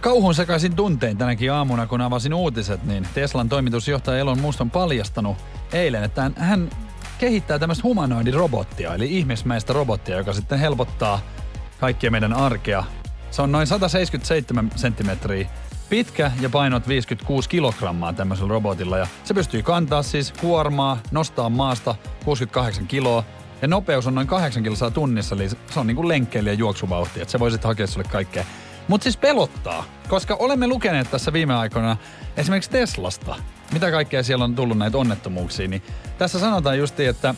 Kauhun 0.00 0.34
sekaisin 0.34 0.76
tuntein 0.76 1.18
tänäkin 1.18 1.52
aamuna, 1.52 1.86
kun 1.86 2.00
avasin 2.00 2.34
uutiset, 2.34 2.84
niin 2.84 3.06
Teslan 3.14 3.48
toimitusjohtaja 3.48 4.18
Elon 4.18 4.40
Musk 4.40 4.60
on 4.60 4.70
paljastanut 4.70 5.36
eilen, 5.72 6.04
että 6.04 6.30
hän 6.36 6.70
kehittää 7.18 7.58
tämmöistä 7.58 7.82
humanoidirobottia, 7.84 8.94
eli 8.94 9.18
ihmismäistä 9.18 9.72
robottia, 9.72 10.16
joka 10.16 10.32
sitten 10.32 10.58
helpottaa 10.58 11.20
kaikkia 11.80 12.10
meidän 12.10 12.32
arkea. 12.32 12.84
Se 13.30 13.42
on 13.42 13.52
noin 13.52 13.66
177 13.66 14.70
senttimetriä 14.76 15.48
pitkä 15.90 16.32
ja 16.40 16.50
painot 16.50 16.88
56 16.88 17.48
kilogrammaa 17.48 18.12
tämmöisellä 18.12 18.50
robotilla. 18.50 18.98
Ja 18.98 19.06
se 19.24 19.34
pystyy 19.34 19.62
kantaa 19.62 20.02
siis 20.02 20.32
kuormaa, 20.32 20.98
nostaa 21.10 21.48
maasta 21.48 21.94
68 22.24 22.86
kiloa. 22.86 23.24
Ja 23.62 23.68
nopeus 23.68 24.06
on 24.06 24.14
noin 24.14 24.26
8 24.26 24.62
kilsaa 24.62 24.90
tunnissa, 24.90 25.34
eli 25.34 25.48
se 25.48 25.80
on 25.80 25.86
niin 25.86 25.96
kuin 25.96 26.08
lenkkeilijä 26.08 26.52
juoksuvauhti, 26.52 27.20
että 27.20 27.32
se 27.32 27.38
voisit 27.38 27.64
hakea 27.64 27.86
sulle 27.86 28.08
kaikkea. 28.12 28.44
Mutta 28.90 29.02
siis 29.02 29.16
pelottaa, 29.16 29.84
koska 30.08 30.36
olemme 30.38 30.66
lukeneet 30.66 31.10
tässä 31.10 31.32
viime 31.32 31.54
aikoina 31.54 31.96
esimerkiksi 32.36 32.70
Teslasta, 32.70 33.36
mitä 33.72 33.90
kaikkea 33.90 34.22
siellä 34.22 34.44
on 34.44 34.54
tullut 34.54 34.78
näitä 34.78 34.98
onnettomuuksia, 34.98 35.68
niin 35.68 35.82
tässä 36.18 36.38
sanotaan 36.38 36.78
justi, 36.78 37.06
että, 37.06 37.34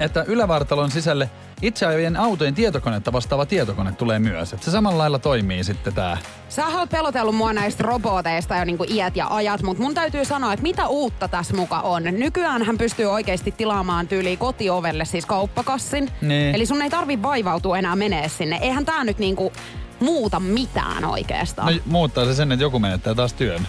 että 0.00 0.24
ylävartalon 0.28 0.90
sisälle 0.90 1.30
itse 1.62 1.86
ajavien 1.86 2.16
autojen 2.16 2.54
tietokonetta 2.54 3.12
vastaava 3.12 3.46
tietokone 3.46 3.92
tulee 3.92 4.18
myös. 4.18 4.52
Että 4.52 4.64
se 4.64 4.70
samalla 4.70 4.98
lailla 4.98 5.18
toimii 5.18 5.64
sitten 5.64 5.94
tää. 5.94 6.18
Sä 6.48 6.66
oot 6.66 6.90
pelotellut 6.90 7.36
mua 7.36 7.52
näistä 7.52 7.82
roboteista 7.82 8.56
jo 8.56 8.64
niinku 8.64 8.84
iät 8.88 9.16
ja 9.16 9.26
ajat, 9.30 9.62
mutta 9.62 9.82
mun 9.82 9.94
täytyy 9.94 10.24
sanoa, 10.24 10.52
että 10.52 10.62
mitä 10.62 10.88
uutta 10.88 11.28
tässä 11.28 11.54
muka 11.54 11.80
on. 11.80 12.02
Nykyään 12.04 12.62
hän 12.62 12.78
pystyy 12.78 13.06
oikeasti 13.06 13.52
tilaamaan 13.52 14.08
tyyliin 14.08 14.38
kotiovelle 14.38 15.04
siis 15.04 15.26
kauppakassin. 15.26 16.10
Niin. 16.22 16.54
Eli 16.54 16.66
sun 16.66 16.82
ei 16.82 16.90
tarvi 16.90 17.22
vaivautua 17.22 17.78
enää 17.78 17.96
menee 17.96 18.28
sinne. 18.28 18.58
Eihän 18.62 18.84
tää 18.84 19.04
nyt 19.04 19.18
niinku 19.18 19.52
muuta 20.00 20.40
mitään 20.40 21.04
oikeastaan. 21.04 21.74
No 21.74 21.80
muuttaa 21.86 22.24
se 22.24 22.34
sen, 22.34 22.52
että 22.52 22.64
joku 22.64 22.78
menettää 22.78 23.14
taas 23.14 23.32
työn. 23.32 23.66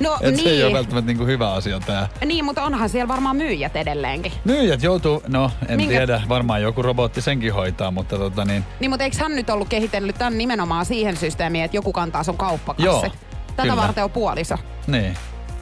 No, 0.00 0.18
Et 0.20 0.34
niin. 0.34 0.44
se 0.44 0.50
ei 0.50 0.64
ole 0.64 0.72
välttämättä 0.72 1.06
niinku 1.06 1.26
hyvä 1.26 1.52
asia 1.52 1.80
tää. 1.80 2.08
Niin, 2.24 2.44
mutta 2.44 2.62
onhan 2.64 2.88
siellä 2.88 3.08
varmaan 3.08 3.36
myyjät 3.36 3.76
edelleenkin. 3.76 4.32
Myyjät 4.44 4.82
joutuu, 4.82 5.22
no 5.28 5.50
en 5.68 5.76
Minkä- 5.76 5.90
tiedä, 5.96 6.22
varmaan 6.28 6.62
joku 6.62 6.82
robotti 6.82 7.20
senkin 7.22 7.54
hoitaa, 7.54 7.90
mutta 7.90 8.16
tota 8.18 8.44
niin, 8.44 8.64
Niin, 8.80 8.90
mutta 8.90 9.04
eikö 9.04 9.16
hän 9.20 9.36
nyt 9.36 9.50
ollut 9.50 9.68
kehitellyt 9.68 10.18
tämän 10.18 10.38
nimenomaan 10.38 10.86
siihen 10.86 11.16
systeemiin, 11.16 11.64
että 11.64 11.76
joku 11.76 11.92
kantaa 11.92 12.22
sun 12.24 12.36
kauppakassi? 12.36 12.86
Joo, 12.86 13.00
Tätä 13.46 13.62
kyllä. 13.62 13.76
varten 13.76 14.04
on 14.04 14.10
puoliso. 14.10 14.54
niin. 14.86 15.16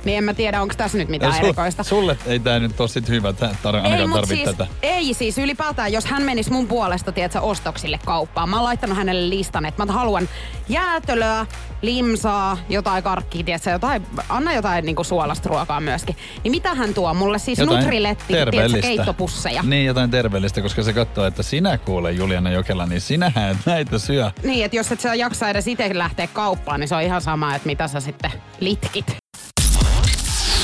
Niin 0.05 0.19
en 0.19 0.25
mä 0.25 0.35
tiedä, 0.35 0.63
onko 0.63 0.75
tässä 0.77 0.99
nyt 0.99 1.09
mitään 1.09 1.33
su- 1.33 1.45
erikoista. 1.45 1.83
Sulle 1.83 2.19
ei 2.27 2.39
tää 2.39 2.59
nyt 2.59 2.81
ole 2.81 2.89
sit 2.89 3.09
hyvä, 3.09 3.33
tää 3.33 3.51
tar- 3.51 3.77
ainakaan 3.77 4.09
mut 4.09 4.29
siis, 4.29 4.45
tätä. 4.45 4.67
ei 4.83 5.15
siis 5.15 5.39
ylipäätään, 5.39 5.93
jos 5.93 6.05
hän 6.05 6.23
menisi 6.23 6.53
mun 6.53 6.67
puolesta, 6.67 7.13
tiedätkö, 7.13 7.41
ostoksille 7.41 7.99
kauppaan. 8.07 8.49
Mä 8.49 8.57
oon 8.57 8.65
laittanut 8.65 8.97
hänelle 8.97 9.29
listan, 9.29 9.67
että 9.67 9.87
mä 9.87 9.93
haluan 9.93 10.29
jäätölöä, 10.69 11.47
limsaa, 11.83 12.59
jotain 12.69 13.03
karkkia, 13.03 13.45
tiedätkö, 13.45 13.71
jotain, 13.71 14.07
anna 14.29 14.53
jotain 14.55 14.85
niinku 14.85 15.05
suolasta 15.05 15.49
ruokaa 15.49 15.81
myöskin. 15.81 16.17
Niin 16.45 16.51
mitä 16.51 16.75
hän 16.75 16.95
tuo 16.95 17.15
mulle? 17.15 17.39
Siis 17.39 17.59
Nutriletti, 17.59 18.25
tiedätkö, 18.27 18.81
keittopusseja. 18.83 19.63
Niin, 19.63 19.87
jotain 19.87 20.11
terveellistä, 20.11 20.61
koska 20.63 20.83
se 20.83 20.93
katsoo, 20.93 21.27
että 21.27 21.43
sinä 21.43 21.79
kuule 21.79 22.13
Juliana 22.13 22.51
Jokela, 22.51 22.87
niin 22.87 23.01
sinähän 23.01 23.51
et 23.51 23.57
näitä 23.67 23.99
syö. 23.99 24.31
Niin, 24.43 24.65
että 24.65 24.77
jos 24.77 24.93
et 24.93 25.01
sä 25.01 25.15
jaksa 25.15 25.49
edes 25.49 25.69
itse 25.69 25.91
lähteä 25.99 26.27
kauppaan, 26.27 26.81
niin 26.81 26.89
se 26.89 26.95
on 26.95 27.03
ihan 27.03 27.21
sama, 27.21 27.55
että 27.55 27.67
mitä 27.67 27.89
sä 27.89 28.01
sitten 28.01 28.31
litkit. 28.61 29.22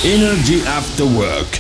Energy 0.05 0.63
After 0.69 1.07
Work. 1.07 1.59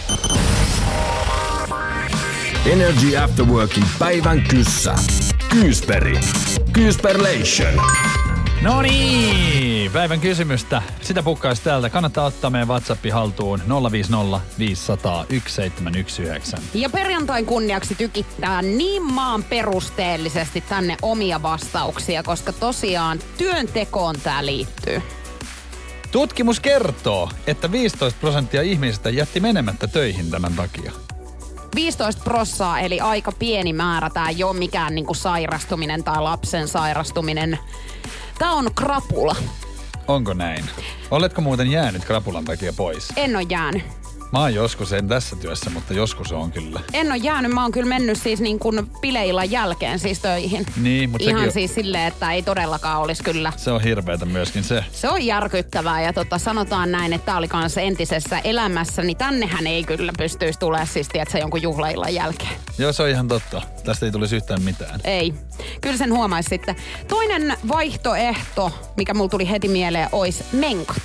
Energy 2.66 3.16
After 3.16 3.44
Workin 3.44 3.84
päivän 3.98 4.42
kyssä. 4.50 4.94
Kyysperi. 5.48 6.20
Kyysperlation. 6.72 7.74
No 8.62 8.82
niin, 8.82 9.90
päivän 9.92 10.20
kysymystä. 10.20 10.82
Sitä 11.00 11.22
pukkaisi 11.22 11.62
täältä. 11.62 11.90
Kannattaa 11.90 12.24
ottaa 12.24 12.50
meidän 12.50 12.68
WhatsApp 12.68 13.06
haltuun 13.12 13.60
050 13.92 14.40
500 14.58 15.12
1719. 15.14 16.58
Ja 16.74 16.90
perjantain 16.90 17.46
kunniaksi 17.46 17.94
tykittää 17.94 18.62
niin 18.62 19.02
maan 19.02 19.44
perusteellisesti 19.44 20.60
tänne 20.60 20.96
omia 21.02 21.42
vastauksia, 21.42 22.22
koska 22.22 22.52
tosiaan 22.52 23.18
työntekoon 23.38 24.14
tää 24.22 24.46
liittyy. 24.46 25.02
Tutkimus 26.12 26.60
kertoo, 26.60 27.30
että 27.46 27.72
15 27.72 28.20
prosenttia 28.20 28.62
ihmisistä 28.62 29.10
jätti 29.10 29.40
menemättä 29.40 29.86
töihin 29.86 30.30
tämän 30.30 30.52
takia. 30.52 30.92
15 31.74 32.22
prossaa, 32.24 32.80
eli 32.80 33.00
aika 33.00 33.32
pieni 33.32 33.72
määrä. 33.72 34.10
Tää 34.10 34.28
ei 34.28 34.44
ole 34.44 34.56
mikään 34.56 34.94
niinku 34.94 35.14
sairastuminen 35.14 36.04
tai 36.04 36.22
lapsen 36.22 36.68
sairastuminen. 36.68 37.58
Tää 38.38 38.52
on 38.52 38.74
krapula. 38.74 39.36
Onko 40.08 40.34
näin? 40.34 40.64
Oletko 41.10 41.40
muuten 41.40 41.70
jäänyt 41.70 42.04
krapulan 42.04 42.44
takia 42.44 42.72
pois? 42.72 43.08
En 43.16 43.36
ole 43.36 43.46
jäänyt. 43.48 43.82
Mä 44.32 44.38
oon 44.40 44.54
joskus, 44.54 44.92
en 44.92 45.08
tässä 45.08 45.36
työssä, 45.36 45.70
mutta 45.70 45.94
joskus 45.94 46.32
on 46.32 46.52
kyllä. 46.52 46.80
En 46.92 47.06
ole 47.06 47.16
jäänyt. 47.16 47.52
Mä 47.52 47.62
oon 47.62 47.72
kyllä 47.72 47.88
mennyt 47.88 48.18
siis 48.18 48.40
niin 48.40 48.58
kuin 48.58 48.90
bileillan 49.00 49.50
jälkeen 49.50 49.98
siis 49.98 50.18
töihin. 50.20 50.66
Niin, 50.76 51.10
mutta 51.10 51.30
Ihan 51.30 51.40
sekin 51.40 51.52
siis 51.52 51.74
silleen, 51.74 52.06
että 52.06 52.32
ei 52.32 52.42
todellakaan 52.42 53.00
olisi 53.00 53.22
kyllä 53.22 53.52
se 53.56 53.70
on 53.70 53.82
hirveetä 53.82 54.26
myöskin 54.26 54.64
se. 54.64 54.84
Se 54.92 55.08
on 55.08 55.26
järkyttävää 55.26 56.02
ja 56.02 56.12
tota, 56.12 56.38
sanotaan 56.38 56.92
näin, 56.92 57.12
että 57.12 57.26
tämä 57.26 57.38
oli 57.38 57.48
kanssa 57.48 57.80
entisessä 57.80 58.38
elämässä, 58.38 59.02
niin 59.02 59.16
tännehän 59.16 59.66
ei 59.66 59.84
kyllä 59.84 60.12
pystyisi 60.18 60.58
tulemaan 60.58 60.86
siis, 60.86 61.08
tiedätkö, 61.08 61.38
jonkun 61.38 61.62
juhlaillan 61.62 62.14
jälkeen. 62.14 62.52
Joo, 62.78 62.92
se 62.92 63.02
on 63.02 63.08
ihan 63.08 63.28
totta. 63.28 63.62
Tästä 63.84 64.06
ei 64.06 64.12
tulisi 64.12 64.36
yhtään 64.36 64.62
mitään. 64.62 65.00
Ei. 65.04 65.34
Kyllä 65.80 65.96
sen 65.96 66.12
huomaisi 66.12 66.48
sitten. 66.48 66.76
Toinen 67.08 67.56
vaihtoehto, 67.68 68.92
mikä 68.96 69.14
mulla 69.14 69.30
tuli 69.30 69.50
heti 69.50 69.68
mieleen, 69.68 70.08
olisi 70.12 70.44
menkat. 70.52 71.02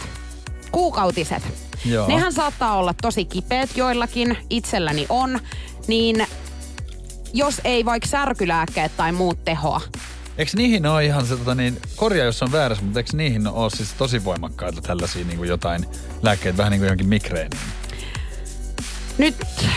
Kuukautiset. 0.71 1.72
Joo. 1.85 2.07
Nehän 2.07 2.33
saattaa 2.33 2.77
olla 2.77 2.93
tosi 3.01 3.25
kipeät 3.25 3.77
joillakin, 3.77 4.37
itselläni 4.49 5.05
on, 5.09 5.39
niin 5.87 6.27
jos 7.33 7.61
ei 7.63 7.85
vaikka 7.85 8.09
särkylääkkeet 8.09 8.97
tai 8.97 9.11
muut 9.11 9.45
tehoa, 9.45 9.81
Eikö 10.37 10.51
niihin 10.55 10.85
ole 10.85 11.05
ihan 11.05 11.25
se, 11.25 11.37
tota 11.37 11.55
niin, 11.55 11.77
korjaa 11.95 12.25
jos 12.25 12.43
on 12.43 12.51
väärässä, 12.51 12.83
mutta 12.83 12.99
eikö 12.99 13.17
niihin 13.17 13.47
ole 13.47 13.69
siis 13.69 13.93
tosi 13.93 14.23
voimakkaita 14.23 14.81
tällaisia 14.81 15.25
niin 15.25 15.37
kuin 15.37 15.49
jotain 15.49 15.85
lääkkeitä, 16.21 16.57
vähän 16.57 16.71
niin 16.71 16.79
kuin 16.79 16.85
johonkin 16.87 17.07
migreeniin? 17.07 17.61
Nyt 19.17 19.35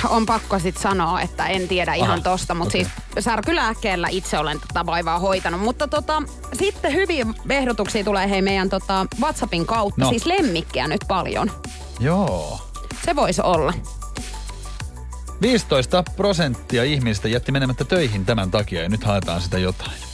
on 0.08 0.26
pakko 0.26 0.58
sit 0.58 0.76
sanoa, 0.76 1.20
että 1.20 1.46
en 1.46 1.68
tiedä 1.68 1.94
ihan 1.94 2.10
Aha, 2.10 2.20
tosta, 2.20 2.54
mutta 2.54 2.78
okei. 2.78 2.84
siis 2.84 3.24
särkylääkkeellä 3.24 4.08
itse 4.08 4.38
olen 4.38 4.60
tätä 4.60 4.86
vaivaa 4.86 5.18
hoitanut. 5.18 5.60
Mutta 5.60 5.88
tota, 5.88 6.22
sitten 6.52 6.92
hyviä 6.92 7.26
ehdotuksia 7.50 8.04
tulee 8.04 8.30
hei 8.30 8.42
meidän 8.42 8.68
tota 8.68 9.06
WhatsAppin 9.20 9.66
kautta. 9.66 10.00
No. 10.00 10.08
Siis 10.10 10.26
lemmikkiä 10.26 10.88
nyt 10.88 11.04
paljon. 11.08 11.50
Joo. 12.00 12.60
Se 13.04 13.16
voisi 13.16 13.42
olla. 13.42 13.72
15 15.40 16.04
prosenttia 16.16 16.84
ihmistä 16.84 17.28
jätti 17.28 17.52
menemättä 17.52 17.84
töihin 17.84 18.24
tämän 18.26 18.50
takia 18.50 18.82
ja 18.82 18.88
nyt 18.88 19.04
haetaan 19.04 19.40
sitä 19.40 19.58
jotain. 19.58 20.05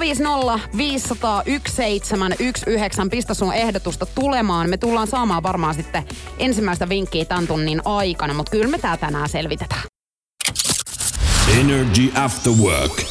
050 0.00 0.68
500 0.76 1.42
1719. 1.42 3.06
Pistä 3.10 3.34
sun 3.34 3.54
ehdotusta 3.54 4.06
tulemaan. 4.06 4.70
Me 4.70 4.76
tullaan 4.76 5.06
saamaan 5.06 5.42
varmaan 5.42 5.74
sitten 5.74 6.04
ensimmäistä 6.38 6.88
vinkkiä 6.88 7.24
tämän 7.24 7.46
tunnin 7.46 7.82
aikana, 7.84 8.34
mutta 8.34 8.50
kyllä 8.50 8.68
me 8.68 8.78
tää 8.78 8.96
tänään 8.96 9.28
selvitetään. 9.28 9.82
Energy 11.60 12.12
After 12.14 12.52
Work. 12.52 13.02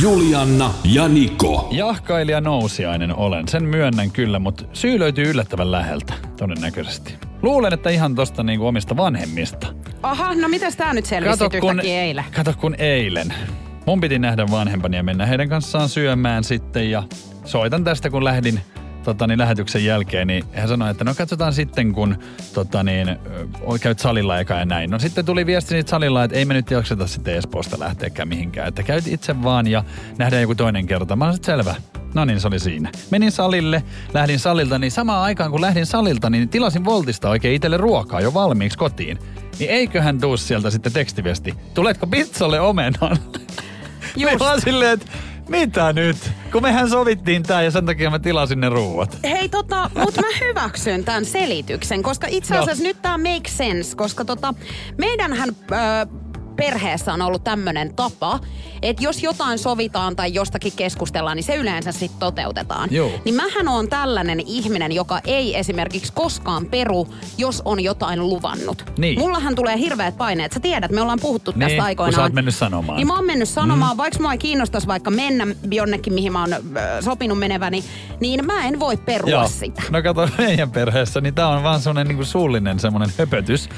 Julianna 0.00 0.74
ja 0.84 1.08
Niko. 1.08 1.68
Jahkailija 1.70 2.40
nousiainen 2.40 3.16
olen, 3.16 3.48
sen 3.48 3.64
myönnän 3.64 4.10
kyllä, 4.10 4.38
mutta 4.38 4.64
syy 4.72 4.98
löytyy 4.98 5.30
yllättävän 5.30 5.72
läheltä, 5.72 6.14
todennäköisesti. 6.36 7.14
Luulen, 7.42 7.74
että 7.74 7.90
ihan 7.90 8.14
tosta 8.14 8.42
niinku 8.42 8.66
omista 8.66 8.96
vanhemmista. 8.96 9.66
Aha, 10.02 10.34
no 10.34 10.48
mitäs 10.48 10.76
tää 10.76 10.94
nyt 10.94 11.06
selvisi 11.06 11.44
yhtäkkiä 11.44 12.02
eilen? 12.02 12.24
kato 12.36 12.54
kun 12.60 12.74
eilen. 12.78 13.34
Mun 13.86 14.00
piti 14.00 14.18
nähdä 14.18 14.46
vanhempani 14.50 14.96
ja 14.96 15.02
mennä 15.02 15.26
heidän 15.26 15.48
kanssaan 15.48 15.88
syömään 15.88 16.44
sitten 16.44 16.90
ja 16.90 17.02
soitan 17.44 17.84
tästä 17.84 18.10
kun 18.10 18.24
lähdin 18.24 18.60
tota, 19.04 19.26
niin 19.26 19.38
lähetyksen 19.38 19.84
jälkeen, 19.84 20.26
niin 20.26 20.44
hän 20.52 20.68
sanoi, 20.68 20.90
että 20.90 21.04
no 21.04 21.14
katsotaan 21.14 21.52
sitten, 21.52 21.92
kun 21.92 22.16
tota, 22.54 22.82
niin, 22.82 23.16
käyt 23.80 23.98
salilla 23.98 24.38
eka 24.38 24.54
ja 24.54 24.64
näin. 24.64 24.90
No 24.90 24.98
sitten 24.98 25.24
tuli 25.24 25.46
viesti 25.46 25.68
siitä 25.68 25.90
salilla, 25.90 26.24
että 26.24 26.36
ei 26.36 26.44
me 26.44 26.54
nyt 26.54 26.70
jakseta 26.70 27.06
sitten 27.06 27.36
Espoosta 27.36 27.78
lähteäkään 27.78 28.28
mihinkään, 28.28 28.68
että 28.68 28.82
käyt 28.82 29.06
itse 29.06 29.42
vaan 29.42 29.66
ja 29.66 29.84
nähdään 30.18 30.42
joku 30.42 30.54
toinen 30.54 30.86
kerta. 30.86 31.16
Mä 31.16 31.30
että 31.30 31.46
selvä. 31.46 31.74
No 32.14 32.24
niin, 32.24 32.40
se 32.40 32.48
oli 32.48 32.58
siinä. 32.58 32.90
Menin 33.10 33.32
salille, 33.32 33.82
lähdin 34.14 34.38
salilta, 34.38 34.78
niin 34.78 34.90
samaan 34.90 35.22
aikaan 35.22 35.50
kun 35.50 35.60
lähdin 35.60 35.86
salilta, 35.86 36.30
niin 36.30 36.48
tilasin 36.48 36.84
Voltista 36.84 37.30
oikein 37.30 37.54
itselle 37.54 37.76
ruokaa 37.76 38.20
jo 38.20 38.34
valmiiksi 38.34 38.78
kotiin. 38.78 39.18
Niin 39.58 39.70
eiköhän 39.70 40.20
tuu 40.20 40.36
sieltä 40.36 40.70
sitten 40.70 40.92
tekstiviesti. 40.92 41.54
Tuletko 41.74 42.06
pizzalle 42.06 42.60
omenan? 42.60 43.18
Just. 44.16 44.38
Mä 44.38 44.50
oon 44.50 44.60
silleen, 44.60 44.92
että 44.92 45.06
mitä 45.48 45.92
nyt? 45.92 46.16
Kun 46.52 46.62
mehän 46.62 46.90
sovittiin 46.90 47.42
tää 47.42 47.62
ja 47.62 47.70
sen 47.70 47.86
takia 47.86 48.10
mä 48.10 48.18
tilasin 48.18 48.60
ne 48.60 48.68
ruuat. 48.68 49.18
Hei 49.24 49.48
tota, 49.48 49.90
mut 49.94 50.16
mä 50.16 50.26
hyväksyn 50.46 51.04
tämän 51.04 51.24
selityksen, 51.24 52.02
koska 52.02 52.26
itse 52.30 52.54
No. 52.54 52.62
asiassa 52.62 52.82
nyt 52.84 53.02
tää 53.02 53.18
make 53.18 53.48
sense, 53.48 53.96
koska 53.96 54.24
tota, 54.24 54.54
meidänhän 54.98 55.48
ö, 55.48 55.74
perheessä 56.56 57.12
on 57.12 57.22
ollut 57.22 57.44
tämmönen 57.44 57.94
tapa, 57.94 58.40
että 58.82 59.04
jos 59.04 59.22
jotain 59.22 59.58
sovitaan 59.58 60.16
tai 60.16 60.34
jostakin 60.34 60.72
keskustellaan, 60.76 61.36
niin 61.36 61.44
se 61.44 61.56
yleensä 61.56 61.92
sitten 61.92 62.20
toteutetaan. 62.20 62.88
Joo. 62.92 63.10
Niin 63.24 63.34
mähän 63.34 63.68
on 63.68 63.88
tällainen 63.88 64.40
ihminen, 64.40 64.92
joka 64.92 65.20
ei 65.24 65.58
esimerkiksi 65.58 66.12
koskaan 66.12 66.66
peru, 66.66 67.08
jos 67.38 67.62
on 67.64 67.80
jotain 67.84 68.20
luvannut. 68.28 68.84
Niin. 68.98 69.18
Mullahan 69.18 69.54
tulee 69.54 69.78
hirveät 69.78 70.16
paineet. 70.16 70.52
Sä 70.52 70.60
tiedät, 70.60 70.90
me 70.90 71.00
ollaan 71.02 71.18
puhuttu 71.22 71.50
Niin, 71.50 71.60
tästä 71.60 71.76
kun 71.76 71.84
aikoinaan. 71.84 72.14
sä 72.14 72.22
oot 72.22 72.32
mennyt 72.32 72.54
sanomaan. 72.54 72.96
Niin 72.96 73.06
mä 73.06 73.14
oon 73.16 73.26
mennyt 73.26 73.48
sanomaan, 73.48 73.96
mm. 73.96 73.98
vaikka 73.98 74.20
mua 74.20 74.32
ei 74.32 74.38
kiinnostaisi 74.38 74.86
vaikka 74.86 75.10
mennä 75.10 75.46
jonnekin, 75.70 76.12
mihin 76.12 76.32
mä 76.32 76.40
oon 76.40 76.50
sopinut 77.00 77.38
meneväni, 77.38 77.84
niin 78.20 78.46
mä 78.46 78.66
en 78.66 78.80
voi 78.80 78.96
perua 78.96 79.48
sitä. 79.48 79.82
No 79.90 80.02
kato, 80.02 80.28
meidän 80.38 80.70
perheessä, 80.70 81.20
niin 81.20 81.34
tää 81.34 81.48
on 81.48 81.62
vaan 81.62 81.80
semmonen 81.80 82.06
niinku 82.08 82.24
suullinen 82.24 82.80
semmonen 82.80 83.08
höpötys. 83.18 83.68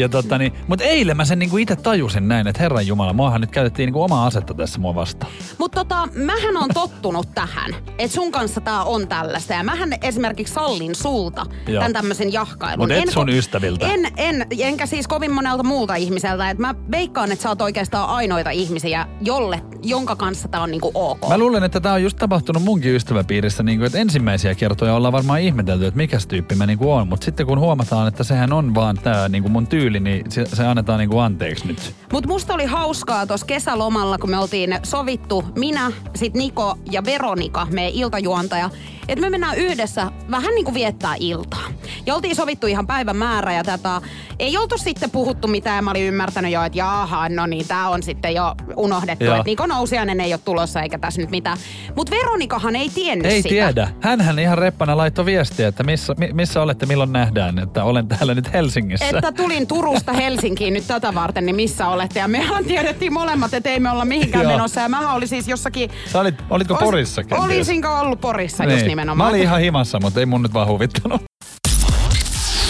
Ja 0.00 0.08
tota 0.08 0.38
niin, 0.38 0.52
mut 0.68 0.80
eilen 0.80 1.16
mä 1.16 1.24
sen 1.24 1.38
niinku 1.38 1.56
itse 1.56 1.76
tajusin 1.76 2.28
näin, 2.28 2.46
että 2.46 2.62
herran 2.62 2.86
jumala, 2.86 3.12
muahan 3.12 3.40
nyt 3.40 3.50
käytettiin 3.50 3.86
niinku 3.86 4.02
omaa 4.02 4.26
asetta 4.26 4.54
tässä 4.54 4.78
mua 4.78 4.94
vastaan. 4.94 5.32
Mutta 5.58 5.84
tota, 5.84 6.08
mähän 6.14 6.56
on 6.56 6.68
tottunut 6.74 7.34
tähän, 7.34 7.74
että 7.98 8.14
sun 8.14 8.32
kanssa 8.32 8.60
tää 8.60 8.82
on 8.82 9.08
tällaista. 9.08 9.54
Ja 9.54 9.62
mähän 9.62 9.92
esimerkiksi 10.02 10.54
sallin 10.54 10.94
sulta 10.94 11.46
Joo. 11.68 11.80
tämän 11.80 11.92
tämmöisen 11.92 12.32
jahkailun. 12.32 12.84
Mut 12.84 12.90
et 12.90 13.02
En 13.02 13.12
sun 13.12 13.28
ystäviltä. 13.28 13.86
En, 13.86 14.06
en, 14.16 14.46
enkä 14.58 14.86
siis 14.86 15.08
kovin 15.08 15.32
monelta 15.32 15.62
muulta 15.62 15.94
ihmiseltä. 15.94 16.50
Et 16.50 16.58
mä 16.58 16.74
veikkaan, 16.90 17.32
että 17.32 17.42
sä 17.42 17.48
oot 17.48 17.62
oikeastaan 17.62 18.08
ainoita 18.08 18.50
ihmisiä, 18.50 19.06
jolle, 19.20 19.62
jonka 19.82 20.16
kanssa 20.16 20.48
tää 20.48 20.60
on 20.60 20.70
niinku 20.70 20.90
ok. 20.94 21.28
Mä 21.28 21.38
luulen, 21.38 21.64
että 21.64 21.80
tämä 21.80 21.94
on 21.94 22.02
just 22.02 22.16
tapahtunut 22.16 22.62
munkin 22.62 22.94
ystäväpiirissä, 22.94 23.62
niin 23.62 23.78
kuin, 23.78 23.86
että 23.86 23.98
ensimmäisiä 23.98 24.54
kertoja 24.54 24.94
ollaan 24.94 25.12
varmaan 25.12 25.40
ihmetelty, 25.40 25.86
että 25.86 25.98
mikäs 25.98 26.26
tyyppi 26.26 26.54
mä 26.54 26.66
niin 26.66 26.78
kuin 26.78 26.90
on. 26.90 27.08
Mutta 27.08 27.24
sitten 27.24 27.46
kun 27.46 27.58
huomataan, 27.58 28.08
että 28.08 28.24
sehän 28.24 28.52
on 28.52 28.74
vaan 28.74 28.96
tämä 29.02 29.28
niin 29.28 29.42
kuin 29.42 29.52
mun 29.52 29.66
tyyli, 29.66 29.89
niin 29.98 30.30
se, 30.30 30.46
se 30.46 30.66
annetaan 30.66 30.98
niin 30.98 31.10
kuin 31.10 31.22
anteeksi 31.22 31.66
nyt. 31.66 31.94
Mut 32.12 32.26
musta 32.26 32.54
oli 32.54 32.64
hauskaa 32.64 33.26
tuossa 33.26 33.46
kesälomalla, 33.46 34.18
kun 34.18 34.30
me 34.30 34.38
oltiin 34.38 34.78
sovittu, 34.82 35.44
minä, 35.58 35.92
sit 36.14 36.34
Niko 36.34 36.78
ja 36.90 37.04
Veronika, 37.04 37.66
meidän 37.70 37.94
iltajuontaja, 37.94 38.70
että 39.10 39.20
me 39.20 39.30
mennään 39.30 39.56
yhdessä 39.56 40.10
vähän 40.30 40.54
niin 40.54 40.64
kuin 40.64 40.74
viettää 40.74 41.14
iltaa. 41.20 41.64
Ja 42.06 42.14
oltiin 42.14 42.36
sovittu 42.36 42.66
ihan 42.66 42.86
päivän 42.86 43.16
määrä 43.16 43.52
ja 43.52 43.64
tätä, 43.64 44.00
ei 44.38 44.56
oltu 44.56 44.78
sitten 44.78 45.10
puhuttu 45.10 45.48
mitään 45.48 45.84
mä 45.84 45.90
olin 45.90 46.02
ymmärtänyt 46.02 46.52
jo, 46.52 46.62
että 46.62 46.78
jaha, 46.78 47.28
no 47.28 47.46
niin, 47.46 47.68
tää 47.68 47.88
on 47.88 48.02
sitten 48.02 48.34
jo 48.34 48.54
unohdettu, 48.76 49.24
että 49.24 49.42
Niko 49.46 49.66
Nousiainen 49.66 50.20
ei 50.20 50.32
ole 50.32 50.40
tulossa 50.44 50.82
eikä 50.82 50.98
tässä 50.98 51.20
nyt 51.20 51.30
mitään. 51.30 51.58
Mut 51.96 52.10
Veronikahan 52.10 52.76
ei 52.76 52.88
tiennyt 52.88 53.26
Ei 53.26 53.36
sitä. 53.42 53.48
tiedä. 53.48 53.88
Hänhän 54.00 54.38
ihan 54.38 54.58
reppana 54.58 54.96
laittoi 54.96 55.24
viestiä, 55.26 55.68
että 55.68 55.82
missä, 55.82 56.14
mi- 56.18 56.32
missä 56.32 56.62
olette, 56.62 56.86
milloin 56.86 57.12
nähdään, 57.12 57.58
että 57.58 57.84
olen 57.84 58.08
täällä 58.08 58.34
nyt 58.34 58.52
Helsingissä. 58.52 59.06
Että 59.08 59.32
tulin 59.32 59.66
Turusta 59.66 60.12
Helsinkiin 60.12 60.74
nyt 60.74 60.86
tätä 60.86 61.14
varten, 61.14 61.46
niin 61.46 61.56
missä 61.56 61.88
olette? 61.88 62.20
Ja 62.20 62.28
mehän 62.28 62.64
tiedettiin 62.64 63.12
molemmat, 63.12 63.54
että 63.54 63.70
ei 63.70 63.80
me 63.80 63.90
olla 63.90 64.04
mihinkään 64.04 64.44
Joo. 64.44 64.52
menossa. 64.52 64.80
Ja 64.80 64.88
mähän 64.88 65.14
oli 65.14 65.26
siis 65.26 65.48
jossakin... 65.48 65.90
Sä 66.12 66.20
olit, 66.20 66.34
olitko 66.50 66.74
Porissa 66.74 67.22
kenties? 67.22 67.44
Olisinko 67.44 67.88
ollut 67.98 68.20
Porissa 68.20 68.64
just 68.64 68.76
Niin. 68.86 68.99
Nimenomaan. 69.00 69.26
Mä 69.26 69.30
olin 69.30 69.42
ihan 69.42 69.60
himassa, 69.60 70.00
mutta 70.00 70.20
ei 70.20 70.26
mun 70.26 70.42
nyt 70.42 70.54
vaan 70.54 70.68
huvittanut. 70.68 71.22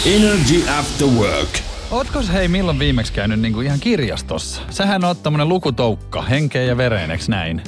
Energy 0.06 0.68
After 0.78 1.06
Work. 1.06 1.48
Ootko 1.90 2.22
hei 2.32 2.48
milloin 2.48 2.78
viimeksi 2.78 3.12
käynyt 3.12 3.40
niinku 3.40 3.60
ihan 3.60 3.80
kirjastossa? 3.80 4.62
Sähän 4.70 5.04
on 5.04 5.16
tämmönen 5.16 5.48
lukutoukka, 5.48 6.22
henkeä 6.22 6.62
ja 6.62 6.76
vereen, 6.76 7.10
eks 7.10 7.28
näin? 7.28 7.62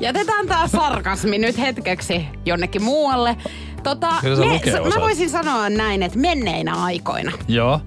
Jätetään 0.00 0.46
tää 0.46 0.68
sarkasmi 0.68 1.38
nyt 1.38 1.58
hetkeksi 1.58 2.26
jonnekin 2.46 2.82
muualle. 2.82 3.36
Tota, 3.82 4.08
lukea 4.52 4.82
mä 4.82 5.00
voisin 5.00 5.30
sanoa 5.30 5.70
näin, 5.70 6.02
että 6.02 6.18
menneinä 6.18 6.74
aikoina. 6.74 7.32
Joo. 7.48 7.80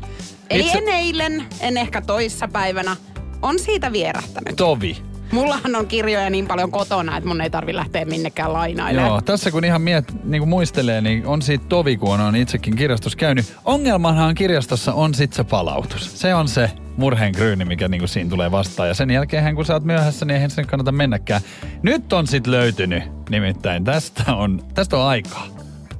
Eli 0.49 0.63
Itse- 0.63 0.77
en 0.77 0.87
eilen, 0.89 1.45
en 1.59 1.77
ehkä 1.77 2.01
toissa 2.01 2.47
päivänä, 2.47 2.95
on 3.41 3.59
siitä 3.59 3.91
vierähtänyt. 3.91 4.55
Tovi. 4.55 5.10
Mullahan 5.31 5.75
on 5.75 5.87
kirjoja 5.87 6.29
niin 6.29 6.47
paljon 6.47 6.71
kotona, 6.71 7.17
että 7.17 7.27
mun 7.27 7.41
ei 7.41 7.49
tarvi 7.49 7.75
lähteä 7.75 8.05
minnekään 8.05 8.53
lainailemaan. 8.53 9.11
Joo, 9.11 9.21
tässä 9.21 9.51
kun 9.51 9.65
ihan 9.65 9.81
miet, 9.81 10.23
niin 10.23 10.41
kuin 10.41 10.49
muistelee, 10.49 11.01
niin 11.01 11.27
on 11.27 11.41
siitä 11.41 11.65
tovi, 11.69 11.97
kun 11.97 12.19
on 12.19 12.35
itsekin 12.35 12.75
kirjastossa 12.75 13.17
käynyt. 13.17 13.55
Ongelmanhan 13.65 14.35
kirjastossa 14.35 14.93
on 14.93 15.13
sit 15.13 15.33
se 15.33 15.43
palautus. 15.43 16.21
Se 16.21 16.35
on 16.35 16.47
se 16.47 16.71
murheen 16.97 17.33
kryyni, 17.33 17.65
mikä 17.65 17.87
niin 17.87 18.01
kuin 18.01 18.09
siinä 18.09 18.29
tulee 18.29 18.51
vastaan. 18.51 18.89
Ja 18.89 18.93
sen 18.93 19.11
jälkeen, 19.11 19.55
kun 19.55 19.65
sä 19.65 19.73
oot 19.73 19.83
myöhässä, 19.83 20.25
niin 20.25 20.35
eihän 20.35 20.49
sen 20.51 20.67
kannata 20.67 20.91
mennäkään. 20.91 21.41
Nyt 21.83 22.13
on 22.13 22.27
sit 22.27 22.47
löytynyt, 22.47 23.03
nimittäin 23.29 23.83
tästä 23.83 24.35
on, 24.35 24.63
tästä 24.73 24.97
on 24.97 25.07
aikaa. 25.07 25.47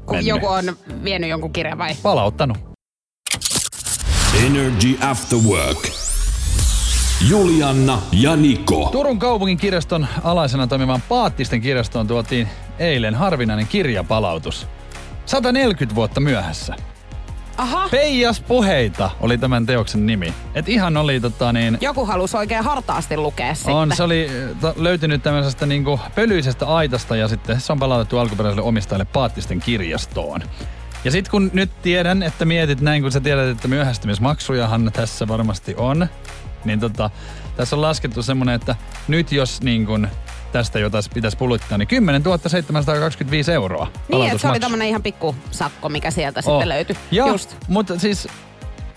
Kun 0.06 0.16
mennyt. 0.16 0.28
joku 0.28 0.48
on 0.48 0.76
vienyt 1.04 1.30
jonkun 1.30 1.54
kirjan 1.54 1.78
vai? 1.78 1.96
Palauttanut. 2.04 2.58
Energy 4.46 4.98
After 5.02 5.40
Work. 5.40 6.11
Julianna 7.30 8.02
ja 8.12 8.36
Niko. 8.36 8.90
Turun 8.92 9.20
kaupungin 9.20 9.58
kirjaston 9.58 10.08
alaisena 10.24 10.68
toimivan 10.68 11.02
Paattisten 11.10 11.62
kirjastoon 11.62 12.08
tuotiin 12.08 12.48
eilen 12.80 13.16
harvinainen 13.16 13.68
kirjapalautus. 13.68 14.68
140 15.26 15.96
vuotta 15.96 16.20
myöhässä. 16.20 16.76
Aha, 17.58 17.90
Peijas 17.92 18.40
puheita 18.40 19.10
oli 19.20 19.38
tämän 19.38 19.66
teoksen 19.66 20.06
nimi. 20.06 20.34
Et 20.56 20.70
ihan 20.70 20.98
oli 20.98 21.20
tota 21.20 21.54
niin... 21.54 21.78
joku 21.82 22.06
halusi 22.06 22.38
oikein 22.38 22.64
hartaasti 22.64 23.18
lukea 23.18 23.56
sitten. 23.56 23.76
On, 23.76 23.92
se 23.96 24.04
oli 24.04 24.30
ta- 24.62 24.74
löytynyt 24.78 25.24
tämmöisestä 25.24 25.66
niinku 25.66 26.00
pölyisestä 26.16 26.66
aitasta 26.66 27.16
ja 27.16 27.28
sitten 27.28 27.62
se 27.62 27.72
on 27.72 27.80
palautettu 27.80 28.18
alkuperäiselle 28.18 28.68
omistajalle 28.68 29.06
Paattisten 29.06 29.60
kirjastoon. 29.60 30.42
Ja 31.04 31.12
sitten 31.12 31.32
kun 31.32 31.52
nyt 31.54 31.72
tiedän, 31.82 32.24
että 32.24 32.46
mietit 32.46 32.82
näin, 32.82 33.02
kun 33.02 33.12
sä 33.12 33.20
tiedät, 33.20 33.50
että 33.50 33.68
myöhästymismaksujahan 33.68 34.92
tässä 34.94 35.28
varmasti 35.28 35.76
on, 35.78 36.08
niin 36.66 36.80
tota, 36.80 37.10
tässä 37.58 37.76
on 37.76 37.82
laskettu 37.82 38.24
semmonen, 38.24 38.56
että 38.56 38.76
nyt 39.08 39.32
jos 39.32 39.62
niin 39.62 39.86
kun 39.86 40.08
tästä 40.52 40.80
jotain 40.80 41.04
pitäisi 41.14 41.38
puluttaa, 41.38 41.78
niin 41.78 41.88
10 41.88 42.24
725 42.48 43.52
euroa 43.52 43.88
Niin, 44.08 44.26
että 44.26 44.38
se 44.38 44.48
oli 44.48 44.60
tämmönen 44.60 44.88
ihan 44.88 45.04
pikku 45.04 45.36
sakko, 45.52 45.90
mikä 45.90 46.12
sieltä 46.12 46.42
sitten 46.42 46.70
löytyi. 46.70 46.96
Ja, 47.12 47.28
Just. 47.28 47.56
mutta 47.68 48.00
siis 48.00 48.28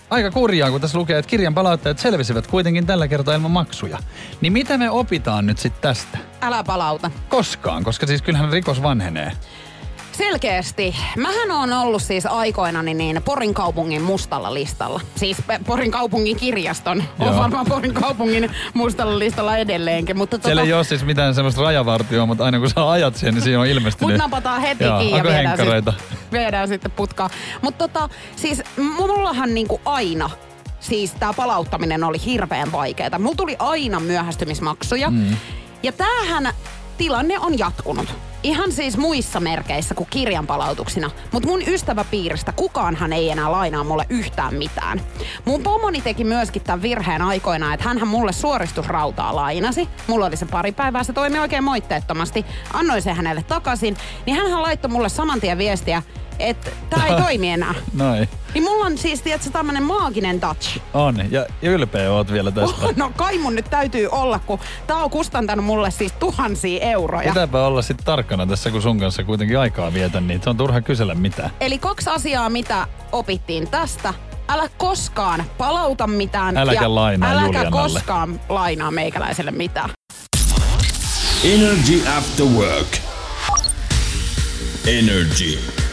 aika 0.09 0.31
kurjaa, 0.31 0.71
kun 0.71 0.81
tässä 0.81 0.97
lukee, 0.97 1.17
että 1.17 1.29
kirjan 1.29 1.53
palauttajat 1.53 1.99
selvisivät 1.99 2.47
kuitenkin 2.47 2.85
tällä 2.85 3.07
kertaa 3.07 3.35
ilman 3.35 3.51
maksuja. 3.51 3.97
Niin 4.41 4.53
mitä 4.53 4.77
me 4.77 4.89
opitaan 4.89 5.45
nyt 5.45 5.57
sitten 5.57 5.81
tästä? 5.81 6.17
Älä 6.41 6.63
palauta. 6.63 7.11
Koskaan, 7.29 7.83
koska 7.83 8.07
siis 8.07 8.21
kyllähän 8.21 8.51
rikos 8.51 8.83
vanhenee. 8.83 9.31
Selkeästi. 10.17 10.95
Mähän 11.17 11.51
on 11.51 11.73
ollut 11.73 12.01
siis 12.01 12.25
aikoinani 12.25 12.93
niin 12.93 13.21
Porin 13.25 13.53
kaupungin 13.53 14.01
mustalla 14.01 14.53
listalla. 14.53 15.01
Siis 15.15 15.37
Porin 15.65 15.91
kaupungin 15.91 16.37
kirjaston. 16.37 17.03
On 17.19 17.27
Joo. 17.27 17.37
varmaan 17.37 17.65
Porin 17.65 17.93
kaupungin 17.93 18.51
mustalla 18.73 19.19
listalla 19.19 19.57
edelleenkin. 19.57 20.17
Mutta 20.17 20.39
Siellä 20.43 20.61
tota, 20.61 20.67
ei 20.67 20.73
ole 20.73 20.83
siis 20.83 21.05
mitään 21.05 21.35
semmoista 21.35 21.61
rajavartioa, 21.61 22.25
mutta 22.25 22.45
aina 22.45 22.59
kun 22.59 22.69
sä 22.69 22.91
ajat 22.91 23.15
siihen, 23.15 23.33
niin 23.33 23.43
siinä 23.43 23.59
on 23.59 23.67
ilmestynyt. 23.67 24.13
Mut 24.13 24.17
napataan 24.17 24.61
heti 24.61 24.83
Joo, 24.83 24.99
kiinni 24.99 25.17
ja 25.17 25.23
viedään, 25.23 25.57
sit, 25.57 25.95
viedään 26.31 26.67
sitten 26.67 26.91
putkaan. 26.91 27.29
Mutta 27.61 27.87
tota, 27.87 28.09
siis 28.35 28.63
mullahan 28.97 29.53
niinku 29.53 29.81
aina 29.85 30.29
siis 30.79 31.11
tämä 31.11 31.33
palauttaminen 31.33 32.03
oli 32.03 32.17
hirveän 32.25 32.71
vaikeaa. 32.71 33.19
Mulla 33.19 33.35
tuli 33.35 33.55
aina 33.59 33.99
myöhästymismaksuja. 33.99 35.09
Mm. 35.09 35.37
Ja 35.83 35.91
tämähän 35.91 36.53
tilanne 36.97 37.39
on 37.39 37.59
jatkunut. 37.59 38.15
Ihan 38.43 38.71
siis 38.71 38.97
muissa 38.97 39.39
merkeissä 39.39 39.95
kuin 39.95 40.07
kirjan 40.09 40.47
palautuksina. 40.47 41.11
Mutta 41.31 41.49
mun 41.49 41.61
ystäväpiiristä 41.67 42.51
kukaanhan 42.51 43.13
ei 43.13 43.29
enää 43.29 43.51
lainaa 43.51 43.83
mulle 43.83 44.05
yhtään 44.09 44.55
mitään. 44.55 45.01
Mun 45.45 45.63
pomoni 45.63 46.01
teki 46.01 46.23
myöskin 46.23 46.61
tämän 46.61 46.81
virheen 46.81 47.21
aikoinaan, 47.21 47.73
että 47.73 47.87
hänhän 47.87 48.07
mulle 48.07 48.33
suoristusrautaa 48.33 49.35
lainasi. 49.35 49.89
Mulla 50.07 50.25
oli 50.25 50.37
se 50.37 50.45
pari 50.45 50.71
päivää, 50.71 51.03
se 51.03 51.13
toimi 51.13 51.39
oikein 51.39 51.63
moitteettomasti. 51.63 52.45
Annoin 52.73 53.01
se 53.01 53.13
hänelle 53.13 53.43
takaisin. 53.43 53.97
Niin 54.25 54.37
hänhän 54.37 54.61
laittoi 54.61 54.91
mulle 54.91 55.09
saman 55.09 55.41
tien 55.41 55.57
viestiä, 55.57 56.03
että 56.39 56.71
tämä 56.89 57.07
ei 57.07 57.15
toimi 57.21 57.49
enää. 57.49 57.75
Noin. 57.93 58.29
Niin 58.53 58.63
mulla 58.63 58.85
on 58.85 58.97
siis, 58.97 59.21
tiedätkö, 59.21 59.49
tämmönen 59.49 59.83
maaginen 59.83 60.39
touch. 60.39 60.79
On. 60.93 61.31
Ja 61.31 61.45
ylpeä 61.61 62.11
oot 62.11 62.31
vielä 62.31 62.51
tästä. 62.51 62.87
No 62.95 63.11
kai 63.15 63.37
mun 63.37 63.55
nyt 63.55 63.69
täytyy 63.69 64.07
olla, 64.11 64.39
kun 64.39 64.59
tää 64.87 64.97
on 64.97 65.09
kustantanut 65.09 65.65
mulle 65.65 65.91
siis 65.91 66.11
tuhansia 66.11 66.81
euroja. 66.85 67.27
Pitääpä 67.29 67.65
olla 67.65 67.81
sitten 67.81 68.05
tarkkana 68.05 68.47
tässä, 68.47 68.71
kun 68.71 68.81
sun 68.81 68.99
kanssa 68.99 69.23
kuitenkin 69.23 69.59
aikaa 69.59 69.93
vietän, 69.93 70.27
niin 70.27 70.41
se 70.43 70.49
on 70.49 70.57
turha 70.57 70.81
kysellä 70.81 71.15
mitään. 71.15 71.49
Eli 71.59 71.77
kaksi 71.77 72.09
asiaa, 72.09 72.49
mitä 72.49 72.87
opittiin 73.11 73.67
tästä. 73.69 74.13
Älä 74.49 74.69
koskaan 74.77 75.43
palauta 75.57 76.07
mitään. 76.07 76.57
Äläkä 76.57 76.81
ja 76.81 76.95
lainaa 76.95 77.31
äläkä 77.31 77.45
Julianalle. 77.45 77.71
koskaan 77.81 78.39
lainaa 78.49 78.91
meikäläiselle 78.91 79.51
mitään. 79.51 79.89
Energy 81.43 82.07
After 82.17 82.45
Work. 82.45 82.97
Energy. 84.87 85.84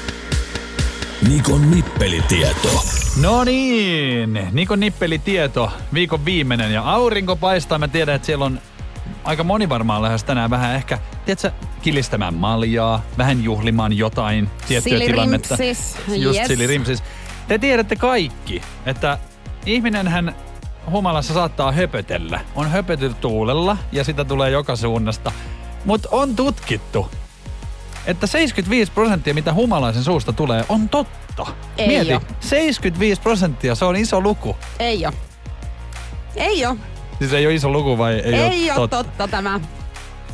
Nikon 1.28 1.70
nippelitieto. 1.70 2.84
No 3.20 3.44
niin, 3.44 4.48
Nikon 4.52 4.80
nippelitieto, 4.80 5.72
viikon 5.94 6.24
viimeinen 6.24 6.72
ja 6.72 6.82
aurinko 6.82 7.36
paistaa. 7.36 7.78
Mä 7.78 7.88
tiedän, 7.88 8.14
että 8.14 8.26
siellä 8.26 8.44
on 8.44 8.60
aika 9.24 9.44
moni 9.44 9.68
varmaan 9.68 10.02
lähes 10.02 10.24
tänään 10.24 10.50
vähän 10.50 10.74
ehkä, 10.74 10.98
tiedätkö, 11.24 11.50
kilistämään 11.82 12.34
maljaa, 12.34 13.02
vähän 13.18 13.44
juhlimaan 13.44 13.92
jotain 13.92 14.50
tiettyä 14.68 14.98
tilannetta. 14.98 15.56
Silirimsis, 15.56 15.96
Just 16.08 16.38
yes. 16.38 16.48
silirimsis. 16.48 17.02
Te 17.48 17.58
tiedätte 17.58 17.96
kaikki, 17.96 18.62
että 18.86 19.18
ihminenhän 19.66 20.34
humalassa 20.90 21.34
saattaa 21.34 21.72
höpötellä. 21.72 22.40
On 22.54 22.70
höpötelty 22.70 23.14
tuulella 23.20 23.76
ja 23.92 24.04
sitä 24.04 24.24
tulee 24.24 24.50
joka 24.50 24.76
suunnasta. 24.76 25.32
Mutta 25.84 26.08
on 26.12 26.36
tutkittu, 26.36 27.10
että 28.06 28.26
75 28.26 28.92
prosenttia, 28.92 29.34
mitä 29.34 29.52
humalaisen 29.52 30.04
suusta 30.04 30.32
tulee, 30.32 30.64
on 30.68 30.88
totta. 30.88 31.46
Ei 31.78 31.88
Mieti, 31.88 32.14
oo. 32.14 32.20
75 32.40 33.20
prosenttia, 33.20 33.74
se 33.74 33.84
on 33.84 33.96
iso 33.96 34.20
luku. 34.20 34.56
Ei 34.78 35.06
oo. 35.06 35.12
Ei 36.36 36.66
oo. 36.66 36.76
Siis 37.18 37.32
ei 37.32 37.46
ole 37.46 37.54
iso 37.54 37.70
luku 37.70 37.98
vai 37.98 38.14
ei, 38.14 38.34
Ei, 38.34 38.70
ole 38.70 38.80
oo 38.80 38.88
totta 38.88 39.28
tämä. 39.28 39.60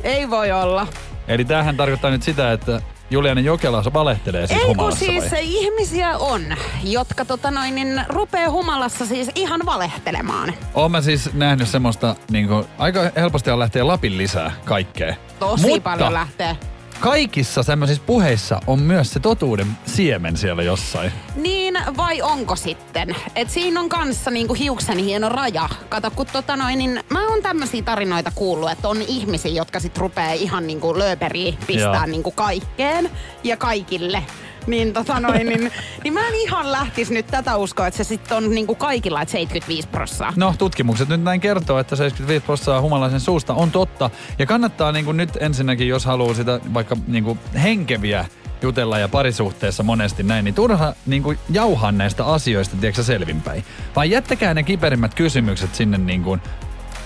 Ei 0.03 0.31
voi 0.31 0.53
olla. 0.53 0.87
Eli 1.29 1.45
tämähän 1.45 1.77
tarkoittaa 1.77 2.11
nyt 2.11 2.23
sitä, 2.23 2.53
että 2.53 2.83
Juliana 3.11 3.41
Jokela 3.41 3.83
valehtelee 3.95 4.47
siis 4.47 4.61
Ei 4.61 4.67
kun 4.67 4.77
humalassa 4.77 5.05
siis 5.05 5.31
vai? 5.31 5.41
ihmisiä 5.43 6.19
on, 6.19 6.43
jotka 6.85 7.25
tota 7.25 7.51
noin, 7.51 7.75
niin 7.75 8.05
rupee 8.09 8.47
humalassa 8.47 9.07
siis 9.07 9.31
ihan 9.35 9.61
valehtelemaan. 9.67 10.55
Oon 10.75 10.91
mä 10.91 11.01
siis 11.01 11.35
nähnyt 11.35 11.69
semmoista, 11.69 12.17
niin 12.31 12.49
kuin, 12.49 12.65
aika 12.79 13.01
helposti 13.17 13.51
on 13.51 13.59
lähteä 13.59 13.87
Lapin 13.87 14.19
lisää 14.19 14.53
kaikkea. 14.65 15.15
Tosi 15.39 15.67
Mutta 15.67 15.81
paljon 15.91 16.13
lähtee. 16.13 16.57
Kaikissa 17.00 17.62
semmoisissa 17.62 18.02
puheissa 18.07 18.61
on 18.67 18.78
myös 18.78 19.12
se 19.12 19.21
totuuden 19.21 19.67
siemen 19.87 20.37
siellä 20.37 20.62
jossain. 20.62 21.12
Niin 21.37 21.78
vai 21.97 22.23
onko 22.23 22.57
sitten? 22.57 23.17
Et 23.37 23.50
siinä 23.50 23.81
on 23.81 23.88
kanssa 23.88 24.31
niinku 24.31 24.55
hiuksen 24.55 24.99
hieno 24.99 25.28
raja. 25.28 25.69
Kato, 25.88 26.11
kun 26.11 26.26
tota 26.33 26.57
noin, 26.57 26.78
niin 26.78 27.00
mä 27.11 27.28
oon 27.28 27.43
tämmöisiä 27.43 27.83
tarinoita 27.83 28.33
kuullut, 28.35 28.71
että 28.71 28.88
on 28.88 29.02
ihmisiä, 29.02 29.52
jotka 29.52 29.81
sit 29.81 29.99
rupee 29.99 30.35
ihan 30.35 30.67
niinku 30.67 30.99
lööperiin 30.99 31.59
pistää 31.67 31.95
Joo. 31.95 32.07
niinku 32.07 32.31
kaikkeen 32.31 33.11
ja 33.45 33.57
kaikille. 33.57 34.23
Niin 34.69 34.93
tota 34.93 35.21
noin, 35.21 35.47
niin, 35.47 35.73
niin 36.05 36.15
mä 36.15 36.29
en 36.29 36.35
ihan 36.35 36.73
lähtis 36.73 37.11
nyt 37.11 37.27
tätä 37.27 37.57
uskoa, 37.57 37.87
että 37.87 37.99
se 37.99 38.05
sitten 38.05 38.37
on 38.37 38.51
niinku 38.51 38.75
kaikilla, 38.75 39.23
että 39.23 39.33
75 39.33 39.89
prossaa. 39.89 40.33
No, 40.37 40.55
tutkimukset 40.59 41.09
nyt 41.09 41.23
näin 41.23 41.41
kertoo, 41.41 41.79
että 41.79 41.97
75 41.97 42.47
prosenttia 42.47 42.81
humalaisen 42.81 43.21
suusta 43.21 43.55
on 43.55 43.71
totta. 43.71 44.11
Ja 44.39 44.47
kannattaa 44.47 44.93
niin 44.93 45.05
kuin 45.05 45.17
nyt 45.17 45.31
ensinnäkin, 45.41 45.89
jos 45.89 46.05
haluaa 46.05 46.35
sitä 46.35 46.61
vaikka 46.75 46.97
niin 47.07 47.25
kuin 47.25 47.39
henkeviä 47.63 48.27
jutella 48.63 48.99
ja 48.99 49.09
parisuhteessa 49.09 49.83
monesti 49.83 50.23
näin, 50.23 50.45
niin 50.45 50.55
turha 50.55 50.95
niin 51.07 51.23
kuin 51.23 51.39
jauhaa 51.51 51.93
näistä 51.93 52.25
asioista, 52.25 52.77
tiedätkö 52.81 53.03
selvinpäin. 53.03 53.65
Vaan 53.97 54.11
jättäkää 54.11 54.55
ne 54.55 54.63
kiperimmät 54.63 55.15
kysymykset 55.15 55.75
sinne 55.75 55.99
niin 55.99 56.23
kuin 56.23 56.41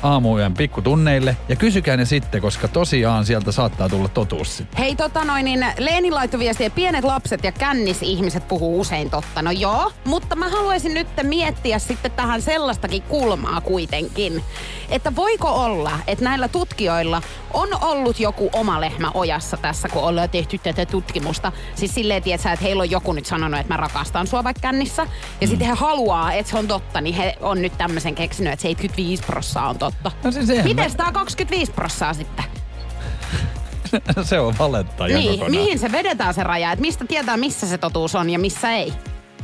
aamuyön 0.03 0.55
pikkutunneille 0.55 1.37
ja 1.49 1.57
kysykää 1.57 1.97
ne 1.97 2.05
sitten, 2.05 2.41
koska 2.41 2.69
tosiaan 2.69 3.27
sieltä 3.27 3.53
saattaa 3.53 3.89
tulla 3.89 4.09
totuus 4.09 4.57
sitten. 4.57 4.79
Hei 4.79 4.97
tota 4.97 5.25
noin, 5.25 5.45
niin 5.45 5.67
Leeni 5.79 6.11
laittoi 6.11 6.41
viestiä, 6.41 6.71
pienet 6.71 7.05
lapset 7.05 7.45
ja 7.45 7.53
kännis-ihmiset 7.53 8.49
puhuu 8.49 8.81
usein 8.81 9.11
totta. 9.11 9.43
No 9.43 9.51
joo, 9.51 9.93
mutta 10.05 10.37
mä 10.37 10.49
haluaisin 10.49 10.95
nyt 10.95 11.09
miettiä 11.23 11.79
sitten 11.79 12.11
tähän 12.11 12.43
sellaistakin 12.43 13.03
kulmaa 13.03 13.61
kuitenkin. 13.61 14.45
Että 14.89 15.17
voiko 15.17 15.49
olla, 15.49 15.91
että 16.07 16.25
näillä 16.25 16.49
tutkijoilla 16.49 17.23
on 17.55 17.69
ollut 17.81 18.21
joku 18.21 18.51
oma 18.53 18.81
lehmä 18.81 19.11
ojassa 19.15 19.57
tässä, 19.57 19.89
kun 19.89 20.03
ollaan 20.03 20.31
tehty 20.31 20.59
tätä 20.59 20.87
tutkimusta. 20.87 21.53
Siis 21.75 21.95
silleen, 21.95 22.23
tietsä, 22.23 22.53
että 22.53 22.65
heillä 22.65 22.81
on 22.81 22.91
joku 22.91 23.13
nyt 23.13 23.27
sanonut, 23.27 23.61
että 23.61 23.75
mä 23.75 23.77
rakastan 23.77 24.27
sua 24.27 24.45
vaikka 24.45 24.61
kännissä. 24.61 25.07
Ja 25.41 25.47
sitten 25.47 25.69
he 25.69 25.75
haluaa, 25.75 26.33
että 26.33 26.51
se 26.51 26.59
on 26.59 26.69
totta, 26.69 27.01
niin 27.01 27.15
he 27.15 27.37
on 27.41 27.63
nyt 27.63 27.79
tämmöisen 27.79 28.15
keksinyt, 28.15 28.53
että 28.53 28.63
75 28.63 29.23
prossaa 29.23 29.69
on 29.69 29.79
totta. 29.79 29.92
No 30.25 30.33
siis 30.33 30.49
Miten 30.65 30.97
tää 30.97 31.13
25 31.13 31.73
prossaa 31.73 32.15
sitten? 32.15 32.45
se 34.23 34.41
on 34.41 34.55
valetta 34.59 35.07
ihan 35.07 35.21
Niin, 35.21 35.31
kokonaan. 35.31 35.51
mihin 35.51 35.79
se 35.79 35.93
vedetään 35.93 36.35
se 36.35 36.43
raja, 36.43 36.73
että 36.73 36.81
mistä 36.81 37.05
tietää, 37.05 37.37
missä 37.37 37.67
se 37.67 37.79
totuus 37.79 38.15
on 38.15 38.31
ja 38.31 38.39
missä 38.39 38.71
ei. 38.73 38.93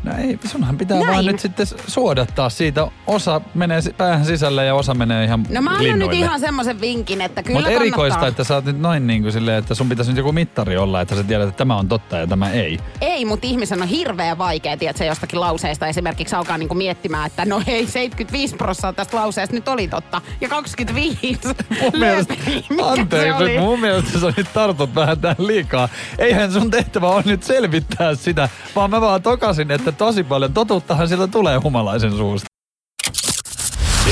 No 0.08 0.14
ei, 0.18 0.38
sunhan 0.44 0.78
pitää 0.78 0.98
Näin. 0.98 1.12
vaan 1.12 1.24
nyt 1.24 1.40
sitten 1.40 1.66
suodattaa 1.86 2.48
siitä. 2.50 2.86
Osa 3.06 3.40
menee 3.54 3.80
päähän 3.96 4.24
sisälle 4.24 4.64
ja 4.64 4.74
osa 4.74 4.94
menee 4.94 5.24
ihan 5.24 5.46
No 5.50 5.62
mä 5.62 5.70
annan 5.70 5.98
nyt 5.98 6.12
ihan 6.12 6.40
semmoisen 6.40 6.80
vinkin, 6.80 7.20
että 7.20 7.42
kyllä 7.42 7.58
Mutta 7.58 7.70
erikoista, 7.70 8.26
että 8.26 8.44
sä 8.44 8.54
oot 8.54 8.64
nyt 8.64 8.80
noin 8.80 9.06
niin 9.06 9.22
kuin 9.22 9.32
silleen, 9.32 9.58
että 9.58 9.74
sun 9.74 9.88
pitäisi 9.88 10.10
nyt 10.10 10.18
joku 10.18 10.32
mittari 10.32 10.76
olla, 10.76 11.00
että 11.00 11.14
sä 11.14 11.24
tiedät, 11.24 11.48
että 11.48 11.58
tämä 11.58 11.76
on 11.76 11.88
totta 11.88 12.16
ja 12.16 12.26
tämä 12.26 12.50
ei. 12.50 12.78
Ei, 13.00 13.24
mutta 13.24 13.46
ihmisen 13.46 13.82
on 13.82 13.88
hirveä 13.88 14.38
vaikea, 14.38 14.76
tiedätkö, 14.76 15.04
jostakin 15.04 15.40
lauseesta 15.40 15.86
esimerkiksi 15.86 16.34
alkaa 16.34 16.58
niinku 16.58 16.74
miettimään, 16.74 17.26
että 17.26 17.44
no 17.44 17.62
hei, 17.66 17.86
75 17.86 18.56
prosenttia 18.56 18.78
tästä 18.92 19.16
lauseesta 19.16 19.56
nyt 19.56 19.68
oli 19.68 19.88
totta. 19.88 20.20
Ja 20.40 20.48
25 20.48 21.18
Mun 21.82 21.98
mielestä, 21.98 22.34
lööperi, 22.34 22.64
mikä 22.70 22.84
se 22.84 23.00
anteeksi, 23.00 23.44
nyt 23.44 23.60
mun 23.60 23.80
mielestä 23.80 24.18
sä 24.20 24.32
nyt 24.36 24.52
tartut 24.54 24.94
vähän 24.94 25.20
tähän 25.20 25.46
liikaa. 25.46 25.88
Eihän 26.18 26.52
sun 26.52 26.70
tehtävä 26.70 27.08
on 27.08 27.22
nyt 27.26 27.42
selvittää 27.42 28.14
sitä, 28.14 28.48
vaan 28.76 28.90
mä 28.90 29.00
vaan 29.00 29.22
tokasin, 29.22 29.70
että 29.70 29.92
tosi 29.98 30.24
paljon 30.24 30.52
totuuttahan 30.52 31.08
sieltä 31.08 31.26
tulee 31.26 31.56
humalaisen 31.56 32.12
suusta. 32.12 32.46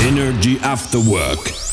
Energy 0.07 0.59
After 0.63 1.01
Work. 1.01 1.66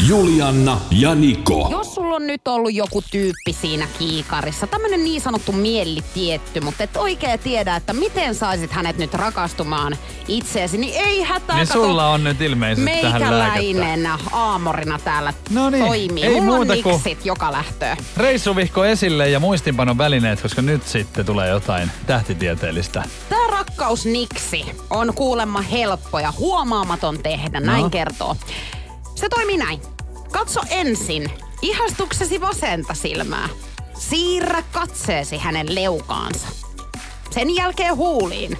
Julianna 0.00 0.80
ja 0.90 1.14
Niko. 1.14 1.68
Jos 1.70 1.94
sulla 1.94 2.16
on 2.16 2.26
nyt 2.26 2.48
ollut 2.48 2.74
joku 2.74 3.02
tyyppi 3.10 3.52
siinä 3.52 3.88
kiikarissa, 3.98 4.66
tämmönen 4.66 5.04
niin 5.04 5.20
sanottu 5.20 5.52
mielitietty, 5.52 6.60
mutta 6.60 6.84
et 6.84 6.96
oikein 6.96 7.38
tiedä, 7.40 7.76
että 7.76 7.92
miten 7.92 8.34
saisit 8.34 8.72
hänet 8.72 8.98
nyt 8.98 9.14
rakastumaan 9.14 9.96
itseesi, 10.28 10.78
niin 10.78 10.94
ei 11.06 11.22
hätää. 11.22 11.56
Niin 11.56 11.66
sulla 11.66 12.08
on 12.08 12.24
nyt 12.24 12.40
ilmeisesti 12.40 12.90
tähän 13.02 13.38
lääkettä. 13.38 13.60
Meikäläinen 13.60 14.10
aamorina 14.32 14.98
täällä 15.04 15.32
No 15.50 15.70
niin, 15.70 15.84
toimii. 15.84 16.24
ei 16.24 16.30
Mulla 16.40 16.52
on 16.52 16.66
muuta 16.66 16.82
kuin- 16.82 16.92
niksit 16.92 17.26
joka 17.26 17.52
lähtöä. 17.52 17.96
Reissuvihko 18.16 18.84
esille 18.84 19.28
ja 19.28 19.40
muistinpanon 19.40 19.98
välineet, 19.98 20.40
koska 20.40 20.62
nyt 20.62 20.86
sitten 20.86 21.26
tulee 21.26 21.48
jotain 21.48 21.90
tähtitieteellistä. 22.06 23.04
Tää 23.28 23.46
rakkausniksi 23.48 24.64
on 24.90 25.14
kuulemma 25.14 25.60
helppo 25.60 26.18
ja 26.18 26.32
huomaamaton 26.38 27.18
tehdä, 27.18 27.60
näin 27.60 27.82
No. 27.82 27.90
kertoo. 27.90 28.36
Se 29.14 29.28
toimii 29.28 29.56
näin. 29.56 29.80
Katso 30.32 30.60
ensin 30.70 31.30
ihastuksesi 31.62 32.40
vasenta 32.40 32.94
silmää. 32.94 33.48
Siirrä 33.98 34.62
katseesi 34.72 35.38
hänen 35.38 35.74
leukaansa. 35.74 36.48
Sen 37.30 37.54
jälkeen 37.54 37.96
huuliin. 37.96 38.58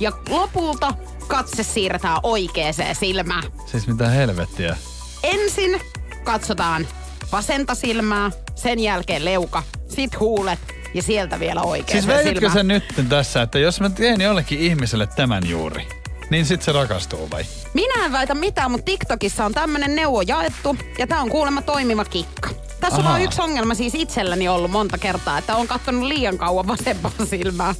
Ja 0.00 0.12
lopulta 0.28 0.94
katse 1.28 1.62
siirretään 1.62 2.20
oikeeseen 2.22 2.94
silmään. 2.94 3.42
Siis 3.66 3.86
mitä 3.86 4.08
helvettiä. 4.08 4.76
Ensin 5.22 5.80
katsotaan 6.24 6.86
vasenta 7.32 7.74
silmää, 7.74 8.30
sen 8.54 8.78
jälkeen 8.78 9.24
leuka, 9.24 9.62
sit 9.88 10.20
huulet 10.20 10.58
ja 10.94 11.02
sieltä 11.02 11.40
vielä 11.40 11.62
oikeeseen 11.62 12.18
Siis 12.22 12.34
silmään. 12.34 12.52
sä 12.54 12.62
nyt 12.62 12.84
tässä, 13.08 13.42
että 13.42 13.58
jos 13.58 13.80
mä 13.80 13.90
teen 13.90 14.20
jollekin 14.20 14.58
ihmiselle 14.58 15.06
tämän 15.06 15.48
juuri, 15.48 15.88
niin 16.34 16.46
sit 16.46 16.62
se 16.62 16.72
rakastuu 16.72 17.30
vai? 17.30 17.44
Minä 17.74 18.04
en 18.04 18.12
väitä 18.12 18.34
mitään, 18.34 18.70
mutta 18.70 18.84
TikTokissa 18.84 19.44
on 19.44 19.52
tämmönen 19.52 19.94
neuvo 19.94 20.22
jaettu 20.22 20.76
ja 20.98 21.06
tää 21.06 21.20
on 21.20 21.28
kuulemma 21.28 21.62
toimiva 21.62 22.04
kikka. 22.04 22.50
Tässä 22.80 22.96
on 22.96 23.00
Ahaa. 23.00 23.12
vaan 23.12 23.22
yksi 23.22 23.42
ongelma 23.42 23.74
siis 23.74 23.94
itselläni 23.94 24.48
ollut 24.48 24.70
monta 24.70 24.98
kertaa, 24.98 25.38
että 25.38 25.56
on 25.56 25.66
katsonut 25.68 26.02
liian 26.02 26.38
kauan 26.38 26.66
vasempaa 26.66 27.10
silmää. 27.30 27.74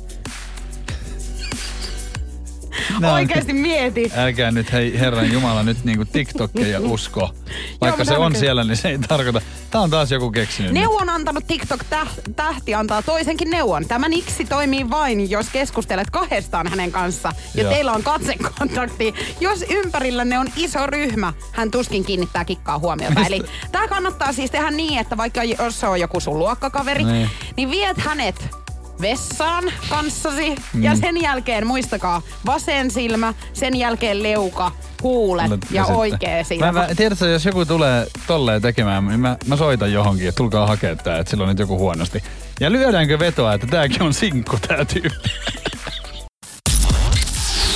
Oikeesti 3.12 3.52
mieti. 3.52 4.12
Älkää 4.16 4.50
nyt 4.50 4.72
hei 4.72 4.98
Herran 5.00 5.32
Jumala 5.32 5.62
nyt 5.62 5.84
niinku 5.84 6.04
TikTokkeja 6.04 6.80
usko. 6.80 7.34
Vaikka 7.80 7.98
mutta 7.98 8.04
se 8.14 8.18
on 8.18 8.36
siellä, 8.36 8.64
niin 8.64 8.76
se 8.76 8.88
ei 8.88 8.98
tarkoita. 8.98 9.40
Tää 9.70 9.80
on 9.80 9.90
taas 9.90 10.10
joku 10.10 10.30
keksinyt. 10.30 10.72
nyt. 10.72 10.80
Neuvon 10.82 11.08
antanut 11.08 11.46
TikTok-tähti 11.46 12.74
antaa 12.74 13.02
toisenkin 13.02 13.50
neuvon. 13.50 13.86
Tämä 13.88 14.08
niksi 14.08 14.44
toimii 14.44 14.90
vain, 14.90 15.30
jos 15.30 15.48
keskustelet 15.48 16.10
kahdestaan 16.10 16.66
hänen 16.68 16.92
kanssa 16.92 17.32
ja 17.54 17.62
Joo. 17.62 17.72
teillä 17.72 17.92
on 17.92 18.02
katsekontakti. 18.02 19.14
Jos 19.40 19.64
ympärillänne 19.70 20.38
on 20.38 20.46
iso 20.56 20.86
ryhmä, 20.86 21.32
hän 21.52 21.70
tuskin 21.70 22.04
kiinnittää 22.04 22.44
kikkaa 22.44 22.78
huomiota. 22.78 23.14
Mistä- 23.14 23.26
Eli 23.34 23.42
tämä 23.72 23.88
kannattaa 23.88 24.32
siis 24.32 24.50
tehdä 24.50 24.70
niin, 24.70 24.98
että 24.98 25.16
vaikka 25.16 25.44
jos 25.44 25.80
se 25.80 25.86
on 25.86 26.00
joku 26.00 26.20
sun 26.20 26.38
luokkakaveri, 26.38 27.04
Niin. 27.04 27.30
niin 27.56 27.70
viet 27.70 27.98
hänet 27.98 28.63
vessaan 29.04 29.64
kanssasi 29.88 30.54
ja 30.80 30.96
sen 30.96 31.22
jälkeen 31.22 31.66
muistakaa 31.66 32.22
vasen 32.46 32.90
silmä, 32.90 33.34
sen 33.52 33.76
jälkeen 33.76 34.22
leuka, 34.22 34.72
huulet 35.02 35.50
ja, 35.70 35.82
sitten- 35.82 35.96
oikea 35.96 36.44
silmä. 36.44 36.72
Mä, 36.72 36.80
mä, 36.80 36.88
tiedätkö, 36.96 37.26
jos 37.28 37.44
joku 37.44 37.64
tulee 37.64 38.06
tolleen 38.26 38.62
tekemään, 38.62 39.06
niin 39.08 39.20
mä, 39.20 39.36
mä 39.46 39.56
soitan 39.56 39.92
johonkin, 39.92 40.28
että 40.28 40.36
tulkaa 40.36 40.66
hakea 40.66 40.96
tää, 40.96 41.18
että 41.18 41.30
sillä 41.30 41.42
on 41.42 41.48
nyt 41.48 41.58
joku 41.58 41.78
huonosti. 41.78 42.22
Ja 42.60 42.72
lyödäänkö 42.72 43.18
vetoa, 43.18 43.54
että 43.54 43.66
tääkin 43.66 44.02
on 44.02 44.14
sinkku 44.14 44.58
tää 44.68 44.84
tyyppi? 44.84 45.30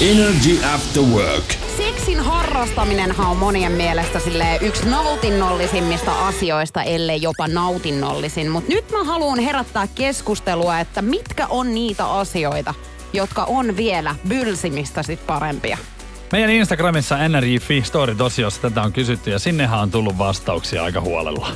Energy 0.00 0.64
After 0.74 1.02
Work. 1.02 1.57
Harrastaminenhan 2.58 3.30
on 3.30 3.36
monien 3.36 3.72
mielestä 3.72 4.18
yksi 4.60 4.88
nautinnollisimmista 4.88 6.26
asioista, 6.26 6.82
ellei 6.82 7.22
jopa 7.22 7.48
nautinnollisin. 7.48 8.50
Mutta 8.50 8.72
nyt 8.72 8.90
mä 8.90 9.04
haluan 9.04 9.38
herättää 9.38 9.86
keskustelua, 9.94 10.80
että 10.80 11.02
mitkä 11.02 11.46
on 11.46 11.74
niitä 11.74 12.06
asioita, 12.06 12.74
jotka 13.12 13.44
on 13.44 13.76
vielä 13.76 14.14
bylsimistä 14.28 15.02
sit 15.02 15.26
parempia. 15.26 15.78
Meidän 16.32 16.50
Instagramissa 16.50 17.28
NRJ.fi 17.28 17.82
story-tosiossa 17.82 18.62
tätä 18.62 18.82
on 18.82 18.92
kysytty 18.92 19.30
ja 19.30 19.38
sinnehän 19.38 19.80
on 19.80 19.90
tullut 19.90 20.18
vastauksia 20.18 20.84
aika 20.84 21.00
huolella. 21.00 21.48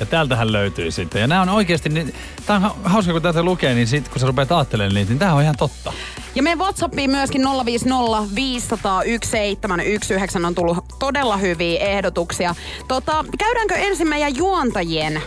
Ja 0.00 0.06
täältähän 0.06 0.52
löytyy 0.52 0.90
sitten. 0.90 1.20
Ja 1.20 1.26
nämä 1.26 1.42
on 1.42 1.48
oikeasti, 1.48 1.88
niin, 1.88 2.14
tämä 2.46 2.56
on 2.56 2.62
ha- 2.62 2.76
hauska 2.84 3.12
kun 3.12 3.22
tätä 3.22 3.42
lukee, 3.42 3.74
niin 3.74 3.86
sit 3.86 4.08
kun 4.08 4.20
sä 4.20 4.26
rupeat 4.26 4.52
ajattelemaan 4.52 4.94
niitä, 4.94 5.10
niin 5.10 5.18
tämä 5.18 5.34
on 5.34 5.42
ihan 5.42 5.56
totta. 5.58 5.92
Ja 6.34 6.42
meidän 6.42 6.58
Whatsappiin 6.58 7.10
myöskin 7.10 7.42
050 7.64 8.34
501 8.34 9.30
719 9.30 10.46
on 10.46 10.54
tullut 10.54 10.84
todella 10.98 11.36
hyviä 11.36 11.80
ehdotuksia. 11.80 12.54
Tota, 12.88 13.24
käydäänkö 13.38 13.74
ensin 13.74 14.08
meidän 14.08 14.36
juontajien 14.36 15.22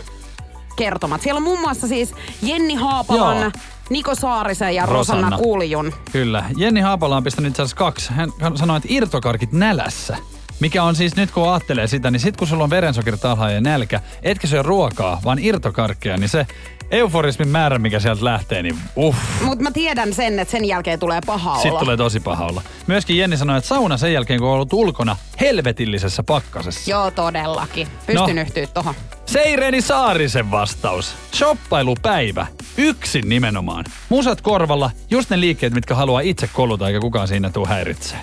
kertomat? 0.76 1.22
Siellä 1.22 1.38
on 1.38 1.42
muun 1.42 1.60
muassa 1.60 1.88
siis 1.88 2.14
Jenni 2.42 2.74
Haapalan, 2.74 3.40
Joo. 3.40 3.50
Niko 3.90 4.14
Saarisen 4.14 4.74
ja 4.74 4.86
Rosanna, 4.86 5.22
Rosanna. 5.22 5.38
Kuulijun. 5.44 5.92
Kyllä. 6.12 6.44
Jenni 6.56 6.80
Haapala 6.80 7.16
on 7.16 7.24
pistänyt 7.24 7.50
itse 7.50 7.62
asiassa 7.62 7.76
kaksi. 7.76 8.12
Hän 8.12 8.32
sanoi, 8.54 8.76
että 8.76 8.88
irtokarkit 8.90 9.52
nälässä. 9.52 10.16
Mikä 10.60 10.82
on 10.82 10.96
siis 10.96 11.16
nyt 11.16 11.30
kun 11.30 11.50
ajattelee 11.52 11.86
sitä, 11.86 12.10
niin 12.10 12.20
sit 12.20 12.36
kun 12.36 12.48
sulla 12.48 12.64
on 12.64 12.70
verensokerit 12.70 13.24
alhaalla 13.24 13.54
ja 13.54 13.60
nälkä, 13.60 14.00
etkä 14.22 14.46
syö 14.46 14.62
ruokaa, 14.62 15.20
vaan 15.24 15.38
irtokarkkeja, 15.38 16.16
niin 16.16 16.28
se 16.28 16.46
euforismin 16.90 17.48
määrä, 17.48 17.78
mikä 17.78 18.00
sieltä 18.00 18.24
lähtee, 18.24 18.62
niin 18.62 18.78
uff. 18.96 19.18
Mutta 19.42 19.62
mä 19.64 19.70
tiedän 19.70 20.14
sen, 20.14 20.38
että 20.38 20.52
sen 20.52 20.64
jälkeen 20.64 20.98
tulee 20.98 21.20
paha 21.26 21.54
Sitten 21.54 21.70
olla. 21.70 21.80
tulee 21.80 21.96
tosi 21.96 22.20
paha 22.20 22.46
olla. 22.46 22.62
Myöskin 22.86 23.18
Jenni 23.18 23.36
sanoi, 23.36 23.58
että 23.58 23.68
sauna 23.68 23.96
sen 23.96 24.12
jälkeen, 24.12 24.40
kun 24.40 24.48
on 24.48 24.54
ollut 24.54 24.72
ulkona 24.72 25.16
helvetillisessä 25.40 26.22
pakkasessa. 26.22 26.90
Joo, 26.90 27.10
todellakin. 27.10 27.88
Pystyn 28.06 28.36
No. 28.36 28.42
yhtyä 28.42 28.66
tohon. 28.66 28.94
Seireni 29.26 29.80
Saarisen 29.80 30.50
vastaus. 30.50 31.14
Shoppailupäivä. 31.34 32.46
Yksin 32.76 33.28
nimenomaan. 33.28 33.84
Musat 34.08 34.40
korvalla, 34.40 34.90
just 35.10 35.30
ne 35.30 35.40
liikkeet, 35.40 35.72
mitkä 35.74 35.94
haluaa 35.94 36.20
itse 36.20 36.48
koluta, 36.52 36.86
eikä 36.88 37.00
kukaan 37.00 37.28
siinä 37.28 37.50
tuu 37.50 37.66
häiritsee. 37.66 38.18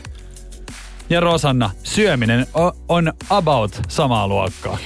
Ja 1.10 1.20
Rosanna, 1.20 1.70
syöminen 1.84 2.48
on 2.90 3.14
about 3.30 3.82
samaa 3.88 4.28
luokkaa. 4.28 4.78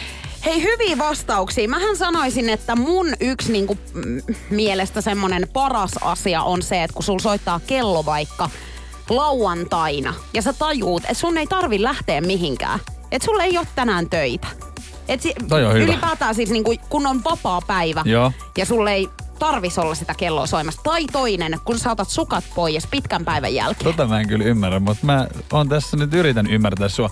Hei, 0.46 0.64
hyviä 0.64 0.98
vastauksia. 0.98 1.70
Mähän 1.70 1.98
sanoisin, 1.98 2.50
että 2.50 2.76
mun 2.76 3.08
yksi 3.20 3.52
niinku, 3.52 3.78
mm, 3.94 4.22
mielestä 4.50 5.02
semmonen 5.02 5.48
paras 5.54 5.92
asia 6.02 6.44
on 6.44 6.62
se, 6.62 6.84
että 6.84 6.94
kun 6.94 7.04
sul 7.04 7.20
soittaa 7.20 7.60
kello 7.68 8.06
vaikka 8.06 8.50
lauantaina 9.10 10.14
ja 10.34 10.42
sä 10.42 10.54
tajuut, 10.54 11.04
että 11.04 11.14
sun 11.14 11.38
ei 11.38 11.48
tarvi 11.48 11.84
lähteä 11.84 12.22
mihinkään. 12.22 12.80
Että 13.12 13.26
sulla 13.26 13.44
ei 13.44 13.58
ole 13.58 13.68
tänään 13.76 14.10
töitä. 14.10 14.48
Et 15.08 15.22
si- 15.22 15.34
Toi 15.50 15.66
on 15.66 15.74
hyvä. 15.74 15.84
ylipäätään 15.84 16.36
siis 16.36 16.50
niinku, 16.50 16.74
kun 16.90 17.08
on 17.08 17.24
vapaa 17.24 17.62
päivä 17.68 18.02
Joo. 18.06 18.32
ja 18.58 18.66
sulle 18.66 18.94
ei 18.94 19.10
tarvis 19.40 19.78
olla 19.78 19.96
sitä 19.96 20.14
kelloa 20.18 20.48
soimassa. 20.48 20.82
Tai 20.84 21.06
toinen, 21.06 21.60
kun 21.66 21.80
sä 21.80 21.92
otat 21.92 22.10
sukat 22.10 22.44
pois 22.56 22.88
pitkän 22.88 23.26
päivän 23.26 23.54
jälkeen. 23.54 23.84
Tota 23.84 24.08
mä 24.08 24.20
en 24.20 24.28
kyllä 24.28 24.46
ymmärrä, 24.46 24.80
mutta 24.80 25.06
mä 25.06 25.28
on 25.52 25.70
tässä 25.70 25.98
nyt 25.98 26.14
yritän 26.14 26.48
ymmärtää 26.48 26.90
sua. 26.90 27.10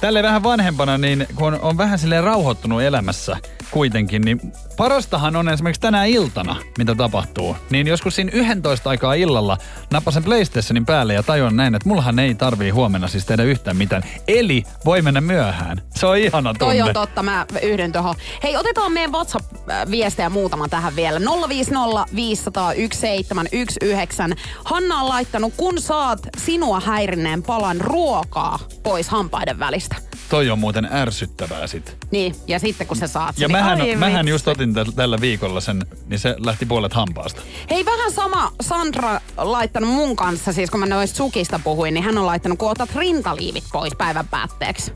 Tälle 0.00 0.22
vähän 0.22 0.42
vanhempana, 0.42 0.98
niin 0.98 1.26
kun 1.34 1.54
on, 1.54 1.60
on 1.60 1.76
vähän 1.76 1.98
silleen 1.98 2.24
rauhoittunut 2.24 2.82
elämässä 2.82 3.36
kuitenkin, 3.70 4.22
niin 4.22 4.52
parastahan 4.76 5.36
on 5.36 5.48
esimerkiksi 5.48 5.80
tänä 5.80 6.04
iltana, 6.04 6.56
mitä 6.78 6.94
tapahtuu. 6.94 7.56
Niin 7.70 7.86
joskus 7.86 8.14
siinä 8.14 8.30
11 8.34 8.90
aikaa 8.90 9.14
illalla 9.14 9.58
nappasen 9.90 10.24
PlayStationin 10.24 10.86
päälle 10.86 11.14
ja 11.14 11.22
tajuan 11.22 11.56
näin, 11.56 11.74
että 11.74 11.88
mullahan 11.88 12.18
ei 12.18 12.34
tarvii 12.34 12.70
huomenna 12.70 13.08
siis 13.08 13.26
tehdä 13.26 13.42
yhtään 13.42 13.76
mitään. 13.76 14.02
Eli 14.28 14.64
voi 14.84 15.02
mennä 15.02 15.20
myöhään. 15.20 15.82
Se 15.94 16.06
on 16.06 16.16
ihana 16.16 16.54
tunne. 16.54 16.74
Toi 16.74 16.88
on 16.88 16.94
totta, 16.94 17.22
mä 17.22 17.46
yhdyn 17.62 17.92
tuohon. 17.92 18.14
Hei, 18.42 18.56
otetaan 18.56 18.92
meidän 18.92 19.12
WhatsApp-viestejä 19.12 20.30
muutama 20.30 20.68
tähän 20.68 20.96
vielä. 20.96 21.20
050 21.48 22.16
500 22.16 22.72
1719. 22.74 24.36
Hanna 24.64 25.00
on 25.00 25.08
laittanut, 25.08 25.54
kun 25.56 25.80
saat 25.80 26.20
sinua 26.38 26.80
häirinneen 26.80 27.42
palan 27.42 27.80
ruokaa 27.80 28.58
pois 28.82 29.08
hampaiden 29.08 29.58
välistä. 29.58 29.96
Toi 30.30 30.50
on 30.50 30.58
muuten 30.58 30.88
ärsyttävää 30.92 31.66
sit. 31.66 31.96
Niin, 32.10 32.34
ja 32.46 32.58
sitten 32.58 32.86
kun 32.86 32.96
sä 32.96 33.06
saat 33.06 33.36
sen, 33.36 33.42
Ja 33.42 33.48
niin 33.48 33.56
mähän, 33.56 33.80
ai 33.80 33.96
mähän 33.96 34.28
just 34.28 34.48
otin 34.48 34.74
täl- 34.74 34.92
tällä 34.96 35.20
viikolla 35.20 35.60
sen, 35.60 35.86
niin 36.06 36.18
se 36.18 36.34
lähti 36.38 36.66
puolet 36.66 36.92
hampaasta. 36.92 37.42
Hei, 37.70 37.84
vähän 37.84 38.12
sama 38.12 38.52
Sandra 38.60 39.20
laittanut 39.36 39.90
mun 39.90 40.16
kanssa, 40.16 40.52
siis 40.52 40.70
kun 40.70 40.80
mä 40.80 40.86
noista 40.86 41.16
sukista 41.16 41.58
puhuin, 41.64 41.94
niin 41.94 42.04
hän 42.04 42.18
on 42.18 42.26
laittanut, 42.26 42.58
kun 42.58 42.70
otat 42.70 42.94
rintaliivit 42.96 43.64
pois 43.72 43.92
päivän 43.98 44.28
päätteeksi. 44.28 44.92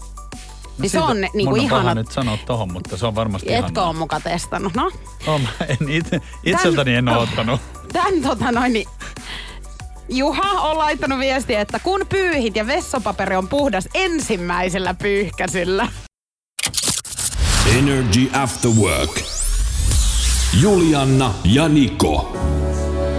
Niin 0.78 0.90
se 0.90 0.98
Siitä 0.98 1.04
on 1.04 1.20
niinku 1.20 1.38
mun 1.50 1.60
on 1.60 1.68
paha 1.68 1.80
ihana. 1.80 1.94
nyt 1.94 2.10
sanoa 2.12 2.38
tohon, 2.46 2.72
mutta 2.72 2.96
se 2.96 3.06
on 3.06 3.14
varmasti 3.14 3.52
Etkö 3.54 3.66
ihanaa. 3.70 3.88
on 3.88 3.96
muka 3.96 4.20
testannut? 4.20 4.74
No, 4.74 4.90
mä 5.38 5.48
en 5.68 5.88
itse, 5.88 6.20
itseltäni 6.44 6.94
en 6.94 7.08
ole 7.08 7.18
ottanut. 7.18 7.60
Tän 7.92 8.22
tota 8.22 8.52
noin, 8.52 8.72
niin 8.72 8.88
Juha 10.08 10.60
on 10.60 10.78
laittanut 10.78 11.18
viestiä, 11.18 11.60
että 11.60 11.78
kun 11.78 12.00
pyyhit 12.08 12.56
ja 12.56 12.66
vessapaperi 12.66 13.36
on 13.36 13.48
puhdas 13.48 13.88
ensimmäisellä 13.94 14.94
pyyhkäisyllä. 14.94 15.88
Energy 17.78 18.30
After 18.32 18.70
Work. 18.70 19.20
Julianna 20.60 21.34
ja 21.44 21.68
Niko. 21.68 22.36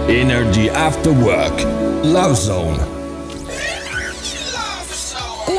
Energy 0.08 0.70
After 0.86 1.12
Work. 1.12 1.62
Love 2.02 2.34
Zone. 2.34 2.95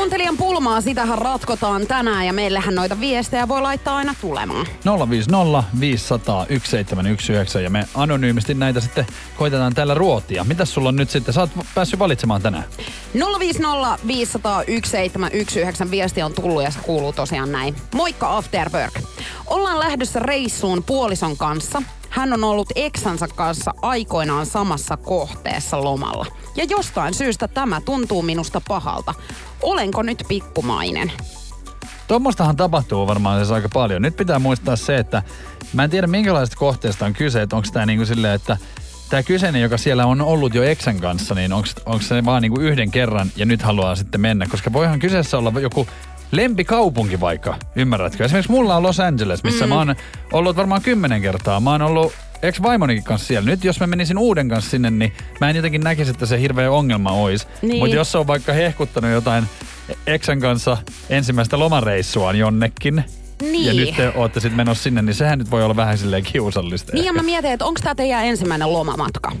Kuuntelijan 0.08 0.36
pulmaa, 0.36 0.80
sitähän 0.80 1.18
ratkotaan 1.18 1.86
tänään 1.86 2.26
ja 2.26 2.32
meillähän 2.32 2.74
noita 2.74 3.00
viestejä 3.00 3.48
voi 3.48 3.62
laittaa 3.62 3.96
aina 3.96 4.14
tulemaan. 4.20 4.66
050 5.10 5.64
500 5.80 6.46
1719 6.46 7.60
ja 7.60 7.70
me 7.70 7.88
anonyymisti 7.94 8.54
näitä 8.54 8.80
sitten 8.80 9.06
koitetaan 9.36 9.74
täällä 9.74 9.94
ruotia. 9.94 10.44
Mitäs 10.44 10.74
sulla 10.74 10.88
on 10.88 10.96
nyt 10.96 11.10
sitten? 11.10 11.34
Sä 11.34 11.40
oot 11.40 11.50
päässyt 11.74 11.98
valitsemaan 11.98 12.42
tänään. 12.42 12.64
050 13.38 13.98
500 14.06 14.54
1719 14.54 15.90
viesti 15.90 16.22
on 16.22 16.32
tullut 16.32 16.62
ja 16.62 16.70
se 16.70 16.78
kuuluu 16.78 17.12
tosiaan 17.12 17.52
näin. 17.52 17.76
Moikka 17.94 18.36
After 18.36 18.70
Work. 18.72 19.00
Ollaan 19.46 19.80
lähdössä 19.80 20.18
reissuun 20.18 20.84
puolison 20.84 21.36
kanssa. 21.36 21.82
Hän 22.10 22.32
on 22.32 22.44
ollut 22.44 22.68
eksänsä 22.74 23.28
kanssa 23.34 23.74
aikoinaan 23.82 24.46
samassa 24.46 24.96
kohteessa 24.96 25.84
lomalla. 25.84 26.26
Ja 26.56 26.64
jostain 26.64 27.14
syystä 27.14 27.48
tämä 27.48 27.80
tuntuu 27.80 28.22
minusta 28.22 28.60
pahalta. 28.68 29.14
Olenko 29.62 30.02
nyt 30.02 30.24
pikkumainen? 30.28 31.12
Tuommoistahan 32.08 32.56
tapahtuu 32.56 33.06
varmaan 33.06 33.38
siis 33.38 33.50
aika 33.50 33.68
paljon. 33.72 34.02
Nyt 34.02 34.16
pitää 34.16 34.38
muistaa 34.38 34.76
se, 34.76 34.96
että 34.96 35.22
mä 35.72 35.84
en 35.84 35.90
tiedä 35.90 36.06
minkälaisesta 36.06 36.56
kohteesta 36.56 37.06
on 37.06 37.12
kyse, 37.12 37.42
että 37.42 37.56
onko 37.56 37.68
tämä 37.72 37.86
niinku 37.86 38.06
silleen, 38.06 38.34
että 38.34 38.56
tämä 39.10 39.22
kyseinen, 39.22 39.62
joka 39.62 39.78
siellä 39.78 40.06
on 40.06 40.20
ollut 40.20 40.54
jo 40.54 40.62
eksän 40.62 41.00
kanssa, 41.00 41.34
niin 41.34 41.52
onko 41.52 42.00
se 42.00 42.24
vaan 42.24 42.42
niinku 42.42 42.60
yhden 42.60 42.90
kerran 42.90 43.32
ja 43.36 43.46
nyt 43.46 43.62
haluaa 43.62 43.96
sitten 43.96 44.20
mennä? 44.20 44.46
Koska 44.46 44.72
voihan 44.72 44.98
kyseessä 44.98 45.38
olla 45.38 45.60
joku 45.60 45.86
lempikaupunki 46.30 47.20
vaikka, 47.20 47.56
ymmärrätkö? 47.76 48.24
Esimerkiksi 48.24 48.52
mulla 48.52 48.76
on 48.76 48.82
Los 48.82 49.00
Angeles, 49.00 49.44
missä 49.44 49.64
mm. 49.64 49.68
mä 49.68 49.74
oon 49.78 49.96
ollut 50.32 50.56
varmaan 50.56 50.82
kymmenen 50.82 51.22
kertaa. 51.22 51.60
Mä 51.60 51.70
oon 51.70 51.82
ollut 51.82 52.12
ex-vaimonikin 52.42 53.04
kanssa 53.04 53.26
siellä. 53.26 53.50
Nyt 53.50 53.64
jos 53.64 53.80
mä 53.80 53.86
menisin 53.86 54.18
uuden 54.18 54.48
kanssa 54.48 54.70
sinne, 54.70 54.90
niin 54.90 55.12
mä 55.40 55.50
en 55.50 55.56
jotenkin 55.56 55.80
näkisi, 55.80 56.10
että 56.10 56.26
se 56.26 56.40
hirveä 56.40 56.70
ongelma 56.70 57.10
olisi. 57.10 57.46
Niin. 57.62 57.78
Mutta 57.78 57.96
jos 57.96 58.12
se 58.12 58.18
on 58.18 58.26
vaikka 58.26 58.52
hehkuttanut 58.52 59.10
jotain 59.10 59.44
eksän 60.06 60.40
kanssa 60.40 60.76
ensimmäistä 61.10 61.58
lomareissuaan 61.58 62.36
jonnekin, 62.38 63.04
Niin. 63.42 63.64
ja 63.66 63.74
nyt 63.74 63.96
te 63.96 64.12
ootte 64.14 64.40
sitten 64.40 64.56
menossa 64.56 64.82
sinne, 64.82 65.02
niin 65.02 65.14
sehän 65.14 65.38
nyt 65.38 65.50
voi 65.50 65.64
olla 65.64 65.76
vähän 65.76 65.98
silleen 65.98 66.22
kiusallista. 66.22 66.92
Niin 66.92 67.04
ja 67.04 67.10
ehkä. 67.10 67.22
mä 67.22 67.26
mietin, 67.26 67.50
että 67.50 67.64
onko 67.64 67.80
tämä 67.82 67.94
teidän 67.94 68.24
ensimmäinen 68.24 68.72
lomamatka? 68.72 69.32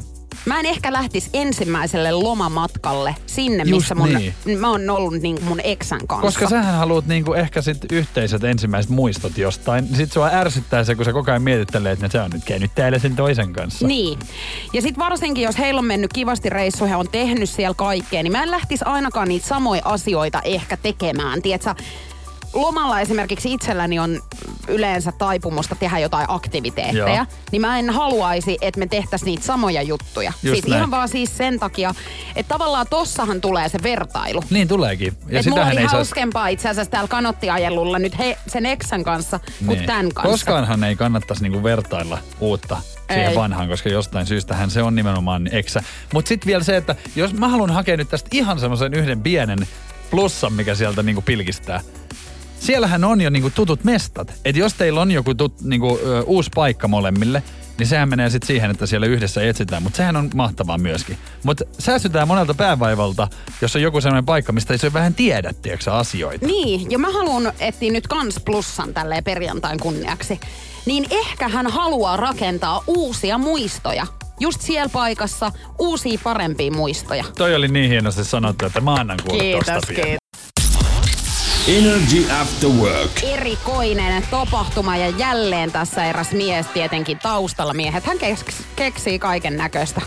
Mä 0.48 0.60
en 0.60 0.66
ehkä 0.66 0.92
lähtisi 0.92 1.30
ensimmäiselle 1.32 2.12
lomamatkalle 2.12 3.14
sinne, 3.26 3.64
Just 3.66 3.70
missä 3.70 3.94
mun, 3.94 4.14
niin. 4.14 4.58
mä 4.58 4.70
oon 4.70 4.90
ollut 4.90 5.22
niin 5.22 5.44
mun 5.44 5.60
eksän 5.64 6.06
kanssa. 6.06 6.26
Koska 6.26 6.48
sähän 6.48 6.74
haluat 6.74 7.06
niinku 7.06 7.32
ehkä 7.32 7.62
sit 7.62 7.92
yhteiset 7.92 8.44
ensimmäiset 8.44 8.90
muistot 8.90 9.38
jostain. 9.38 9.96
Sit 9.96 10.12
sua 10.12 10.30
ärsyttää 10.32 10.84
se, 10.84 10.94
kun 10.94 11.04
sä 11.04 11.12
koko 11.12 11.30
ajan 11.30 11.42
mietit 11.42 11.68
tälleen, 11.68 11.92
että 11.92 12.08
se 12.08 12.20
on 12.20 12.30
nyt 12.30 12.44
käynyt 12.44 12.70
täällä 12.74 12.98
sen 12.98 13.16
toisen 13.16 13.52
kanssa. 13.52 13.86
Niin. 13.86 14.18
Ja 14.72 14.82
sitten 14.82 15.04
varsinkin, 15.04 15.44
jos 15.44 15.58
heillä 15.58 15.78
on 15.78 15.84
mennyt 15.84 16.12
kivasti 16.12 16.50
reissu, 16.50 16.84
he 16.84 16.96
on 16.96 17.08
tehnyt 17.12 17.50
siellä 17.50 17.74
kaikkea, 17.74 18.22
niin 18.22 18.32
mä 18.32 18.42
en 18.42 18.50
lähtisi 18.50 18.84
ainakaan 18.84 19.28
niitä 19.28 19.46
samoja 19.46 19.82
asioita 19.84 20.40
ehkä 20.42 20.76
tekemään. 20.76 21.42
Tiedätkö, 21.42 21.74
lomalla 22.52 23.00
esimerkiksi 23.00 23.52
itselläni 23.52 23.98
on 23.98 24.20
yleensä 24.68 25.12
taipumusta 25.12 25.74
tehdä 25.74 25.98
jotain 25.98 26.26
aktiviteetteja, 26.28 27.16
Joo. 27.16 27.26
niin 27.52 27.60
mä 27.60 27.78
en 27.78 27.90
haluaisi, 27.90 28.58
että 28.60 28.80
me 28.80 28.86
tehtäisiin 28.86 29.26
niitä 29.26 29.44
samoja 29.44 29.82
juttuja. 29.82 30.32
Just 30.42 30.54
siis 30.54 30.66
näin. 30.66 30.78
ihan 30.78 30.90
vaan 30.90 31.08
siis 31.08 31.36
sen 31.36 31.58
takia, 31.58 31.94
että 32.36 32.48
tavallaan 32.54 32.86
tossahan 32.90 33.40
tulee 33.40 33.68
se 33.68 33.78
vertailu. 33.82 34.42
Niin 34.50 34.68
tuleekin. 34.68 35.14
Ja 35.28 35.40
Et 35.40 35.46
mulla 35.46 35.62
oli 35.62 35.70
ei 35.70 35.76
saisi... 35.76 35.96
hauskempaa 35.96 36.48
itse 36.48 36.68
asiassa 36.68 36.90
täällä 36.90 37.08
kanottiajelulla 37.08 37.98
nyt 37.98 38.18
he, 38.18 38.38
sen 38.46 38.66
eksän 38.66 39.04
kanssa 39.04 39.40
kuin 39.66 39.86
tämän 39.86 40.12
kanssa. 40.12 40.30
Koskaanhan 40.30 40.84
ei 40.84 40.96
kannattaisi 40.96 41.42
niinku 41.42 41.62
vertailla 41.62 42.18
uutta 42.40 42.76
siihen 43.12 43.30
Ei. 43.30 43.36
vanhaan, 43.36 43.68
koska 43.68 43.88
jostain 43.88 44.26
syystähän 44.26 44.70
se 44.70 44.82
on 44.82 44.94
nimenomaan 44.94 45.48
eksä. 45.54 45.82
Mutta 46.14 46.28
sitten 46.28 46.46
vielä 46.46 46.64
se, 46.64 46.76
että 46.76 46.94
jos 47.16 47.34
mä 47.34 47.48
haluan 47.48 47.70
hakea 47.70 47.96
nyt 47.96 48.08
tästä 48.08 48.28
ihan 48.32 48.60
semmoisen 48.60 48.94
yhden 48.94 49.20
pienen 49.20 49.58
plussan, 50.10 50.52
mikä 50.52 50.74
sieltä 50.74 51.02
niinku 51.02 51.22
pilkistää. 51.22 51.80
Siellähän 52.60 53.04
on 53.04 53.20
jo 53.20 53.30
niinku 53.30 53.50
tutut 53.50 53.84
mestat. 53.84 54.34
Et 54.44 54.56
jos 54.56 54.74
teillä 54.74 55.00
on 55.00 55.10
joku 55.10 55.34
tut, 55.34 55.60
niinku, 55.60 55.98
ö, 56.06 56.22
uusi 56.22 56.50
paikka 56.54 56.88
molemmille, 56.88 57.42
niin 57.78 57.86
sehän 57.86 58.08
menee 58.08 58.30
sitten 58.30 58.46
siihen, 58.46 58.70
että 58.70 58.86
siellä 58.86 59.06
yhdessä 59.06 59.48
etsitään. 59.48 59.82
Mutta 59.82 59.96
sehän 59.96 60.16
on 60.16 60.30
mahtavaa 60.34 60.78
myöskin. 60.78 61.18
Mutta 61.42 61.64
säästytään 61.78 62.28
monelta 62.28 62.54
päävaivalta, 62.54 63.28
jos 63.62 63.76
on 63.76 63.82
joku 63.82 64.00
sellainen 64.00 64.24
paikka, 64.24 64.52
mistä 64.52 64.74
ei 64.74 64.78
se 64.78 64.92
vähän 64.92 65.14
tiedä, 65.14 65.52
tiedätkö, 65.62 65.92
asioita. 65.92 66.46
Niin, 66.46 66.90
ja 66.90 66.98
mä 66.98 67.12
haluan 67.12 67.52
etsiä 67.60 67.92
nyt 67.92 68.06
kans 68.06 68.40
plussan 68.44 68.94
tälleen 68.94 69.24
perjantain 69.24 69.80
kunniaksi. 69.80 70.40
Niin 70.86 71.06
ehkä 71.10 71.48
hän 71.48 71.66
haluaa 71.66 72.16
rakentaa 72.16 72.82
uusia 72.86 73.38
muistoja. 73.38 74.06
Just 74.40 74.60
siellä 74.60 74.88
paikassa 74.88 75.52
uusia 75.78 76.18
parempia 76.24 76.72
muistoja. 76.72 77.24
Toi 77.38 77.54
oli 77.54 77.68
niin 77.68 77.90
hienosti 77.90 78.24
sanottu, 78.24 78.66
että 78.66 78.80
mä 78.80 78.94
annan 78.94 79.18
kuulla 79.26 79.42
Kiitos, 79.42 79.66
tosta 79.66 79.92
kiitos. 79.92 80.18
Energy 81.68 82.30
After 82.40 82.70
Work. 82.70 83.22
Erikoinen 83.22 84.22
tapahtuma 84.30 84.96
ja 84.96 85.08
jälleen 85.08 85.72
tässä 85.72 86.04
eräs 86.04 86.32
mies 86.32 86.66
tietenkin 86.66 87.18
taustalla. 87.18 87.74
Miehet 87.74 88.04
hän 88.04 88.18
keks, 88.18 88.44
keksii 88.76 89.18
kaiken 89.18 89.56
näköistä. 89.56 90.00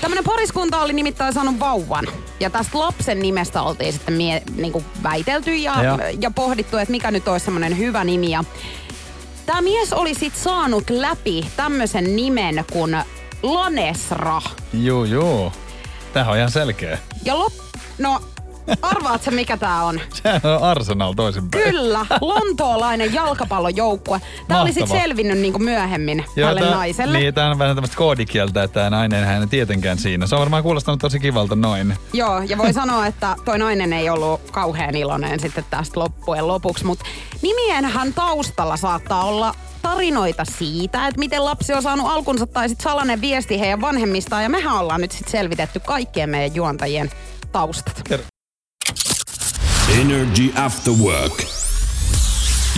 Tämmönen 0.00 0.24
pariskunta 0.24 0.80
oli 0.80 0.92
nimittäin 0.92 1.32
saanut 1.32 1.60
vauvan. 1.60 2.06
Ja 2.40 2.50
tästä 2.50 2.78
lapsen 2.78 3.18
nimestä 3.18 3.62
oltiin 3.62 3.92
sitten 3.92 4.14
mie, 4.14 4.42
niinku 4.56 4.84
väitelty 5.02 5.54
ja, 5.54 5.82
Joo. 5.84 5.98
ja 6.20 6.30
pohdittu, 6.30 6.76
että 6.76 6.92
mikä 6.92 7.10
nyt 7.10 7.28
olisi 7.28 7.44
semmoinen 7.44 7.78
hyvä 7.78 8.04
nimi. 8.04 8.30
Ja 8.30 8.44
Tämä 9.46 9.60
mies 9.60 9.92
oli 9.92 10.14
sit 10.14 10.36
saanut 10.36 10.90
läpi 10.90 11.46
tämmöisen 11.56 12.16
nimen 12.16 12.64
kuin 12.72 12.96
Lanesra. 13.42 14.42
Juu, 14.72 15.04
juu. 15.04 15.52
Tämähän 16.12 16.32
on 16.32 16.38
ihan 16.38 16.50
selkeä. 16.50 16.98
Ja 17.24 17.38
lop... 17.38 17.52
No, 17.98 18.20
arvaat 18.82 19.22
sä 19.22 19.30
mikä 19.30 19.56
tää 19.56 19.84
on? 19.84 20.00
Sehän 20.22 20.40
on 20.44 20.62
Arsenal 20.62 21.12
toisinpäin. 21.12 21.64
Kyllä, 21.64 22.06
lontoolainen 22.20 23.14
jalkapallojoukkue. 23.14 24.20
Tämä 24.48 24.60
oli 24.60 24.68
sitten 24.68 24.82
Mahtavaa. 24.88 25.02
selvinnyt 25.02 25.38
niinku 25.38 25.58
myöhemmin 25.58 26.24
tälle 26.34 26.60
tää- 26.60 26.70
naiselle. 26.70 27.18
Niin, 27.18 27.34
tämä 27.34 27.50
on 27.50 27.58
vähän 27.58 27.76
tämmöistä 27.76 27.96
koodikieltä, 27.96 28.62
että 28.62 28.74
tämä 28.74 28.90
nainen 28.90 29.24
hän 29.24 29.40
ei 29.42 29.46
tietenkään 29.48 29.98
siinä. 29.98 30.26
Se 30.26 30.34
on 30.34 30.40
varmaan 30.40 30.62
kuulostanut 30.62 31.00
tosi 31.00 31.20
kivalta 31.20 31.56
noin. 31.56 31.96
Joo, 32.12 32.42
ja 32.42 32.58
voi 32.58 32.72
sanoa, 32.82 33.06
että 33.06 33.36
toi 33.44 33.58
nainen 33.58 33.92
ei 33.92 34.10
ollut 34.10 34.40
kauhean 34.50 34.96
iloinen 34.96 35.40
sitten 35.40 35.64
tästä 35.70 36.00
loppujen 36.00 36.48
lopuksi, 36.48 36.84
mutta 36.84 37.04
nimienhän 37.42 38.14
taustalla 38.14 38.76
saattaa 38.76 39.24
olla 39.24 39.54
tarinoita 39.82 40.44
siitä, 40.44 41.06
että 41.08 41.18
miten 41.18 41.44
lapsi 41.44 41.72
on 41.74 41.82
saanut 41.82 42.06
alkunsa 42.10 42.46
tai 42.46 42.68
sitten 42.68 42.84
salainen 42.84 43.20
viesti 43.20 43.60
heidän 43.60 43.80
vanhemmistaan. 43.80 44.42
Ja 44.42 44.48
mehän 44.48 44.74
ollaan 44.76 45.00
nyt 45.00 45.12
sitten 45.12 45.30
selvitetty 45.32 45.80
kaikkien 45.80 46.30
meidän 46.30 46.54
juontajien 46.56 47.10
taustat. 47.52 48.02
Energy 49.88 50.52
After 50.56 50.92
Work. 50.92 51.44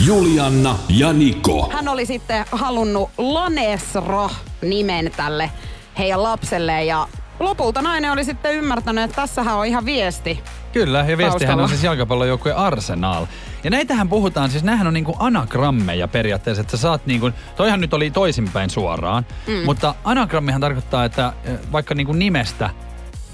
Julianna 0.07 0.79
ja 0.89 1.13
Niko. 1.13 1.71
Hän 1.73 1.89
oli 1.89 2.07
sitten 2.07 2.45
halunnut 2.53 3.11
Lanesro-nimen 3.19 5.11
tälle 5.17 5.51
heidän 5.99 6.23
lapselleen 6.23 6.87
ja 6.87 7.09
lopulta 7.41 7.83
nainen 7.83 8.13
oli 8.13 8.25
sitten 8.25 8.55
ymmärtänyt, 8.55 9.05
että 9.05 9.17
tässähän 9.17 9.57
on 9.57 9.67
ihan 9.67 9.85
viesti. 9.85 10.41
Kyllä, 10.73 10.99
ja 10.99 11.05
viestihän 11.05 11.31
Taustalla. 11.31 11.63
on 11.63 11.69
siis 11.69 11.83
jalkapallojoukkue 11.83 12.53
Arsenal. 12.53 13.27
Ja 13.65 13.71
näitähän 13.71 14.09
puhutaan, 14.09 14.51
siis 14.51 14.65
nämähän 14.65 14.87
on 14.87 14.95
niinku 14.95 15.17
anagrammeja 15.19 16.09
periaatteessa, 16.09 16.61
että 16.61 16.77
sä 16.77 16.81
saat 16.83 17.07
niinku, 17.07 17.31
toihan 17.57 17.81
nyt 17.81 17.95
oli 17.95 18.11
toisinpäin 18.11 18.71
suoraan, 18.71 19.27
mm. 19.47 19.65
mutta 19.65 19.95
anagrammihan 20.05 20.61
tarkoittaa, 20.61 21.05
että 21.05 21.33
eh, 21.45 21.59
vaikka 21.73 21.95
niinku 21.95 22.13
nimestä 22.13 22.71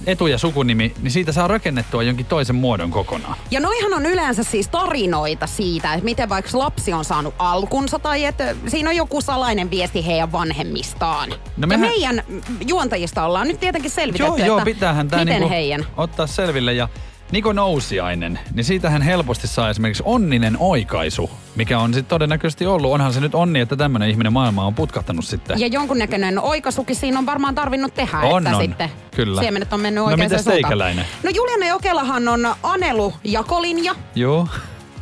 etu- 0.07 0.27
ja 0.27 0.38
sukunimi, 0.38 0.95
niin 1.03 1.11
siitä 1.11 1.33
saa 1.33 1.49
rakennettua 1.49 2.03
jonkin 2.03 2.27
toisen 2.27 2.57
muodon 2.57 2.91
kokonaan. 2.91 3.37
Ja 3.51 3.61
noihan 3.61 3.95
on 3.95 4.07
yleensä 4.07 4.43
siis 4.43 4.69
tarinoita 4.69 5.47
siitä, 5.47 5.93
että 5.95 6.05
miten 6.05 6.29
vaikka 6.29 6.59
lapsi 6.59 6.93
on 6.93 7.05
saanut 7.05 7.35
alkunsa 7.38 7.99
tai 7.99 8.25
että 8.25 8.55
siinä 8.67 8.91
on 8.91 8.97
joku 8.97 9.21
salainen 9.21 9.71
viesti 9.71 10.07
heidän 10.07 10.33
vanhemmistaan. 10.33 11.29
No 11.31 11.37
ja 11.61 11.67
mehän- 11.67 11.81
meidän 11.81 12.23
juontajista 12.67 13.25
ollaan 13.27 13.49
nyt 13.49 13.61
tietenkin 13.61 13.91
selvitetty, 13.91 14.27
Joo, 14.43 14.47
joo, 14.47 14.59
että 14.59 14.65
pitäähän 14.65 15.09
tämä 15.09 15.25
miten 15.25 15.41
niinku 15.41 15.55
heidän. 15.55 15.87
ottaa 15.97 16.27
selville. 16.27 16.73
Ja 16.73 16.88
Niko 17.33 17.53
Nousiainen, 17.53 18.38
niin 18.55 18.64
siitähän 18.64 19.03
helposti 19.03 19.47
saa 19.47 19.71
esimerkiksi 19.71 20.03
onninen 20.07 20.57
oikaisu, 20.61 21.31
mikä 21.57 21.79
on 21.79 21.95
sitten 21.95 22.09
todennäköisesti 22.09 22.66
ollut. 22.66 22.92
Onhan 22.92 23.12
se 23.12 23.21
nyt 23.21 23.35
onni, 23.35 23.61
että 23.61 23.77
tämmöinen 23.77 24.11
ihminen 24.11 24.33
maailma 24.33 24.64
on 24.66 24.75
putkahtanut 24.75 25.25
sitten. 25.25 25.61
Ja 25.61 25.66
jonkunnäköinen 25.66 26.38
oikaisukin 26.38 26.97
siinä 26.97 27.18
on 27.18 27.27
varmaan 27.27 27.55
tarvinnut 27.55 27.95
tehdä, 27.95 28.18
On, 28.18 28.47
että 28.47 28.57
on. 28.59 28.64
sitten 28.64 28.90
Kyllä. 29.16 29.40
siemenet 29.40 29.73
on 29.73 29.81
mennyt 29.81 30.03
No 30.05 30.07
oikeaan 30.11 30.31
mitäs 30.31 30.45
suuntaan. 30.45 30.62
teikäläinen? 30.62 31.05
No 31.23 31.31
Juliana 31.31 31.66
Jokelahan 31.66 32.29
on 32.29 32.55
Anelu 32.62 33.12
Jakolinja 33.25 33.95
Joo. 34.14 34.49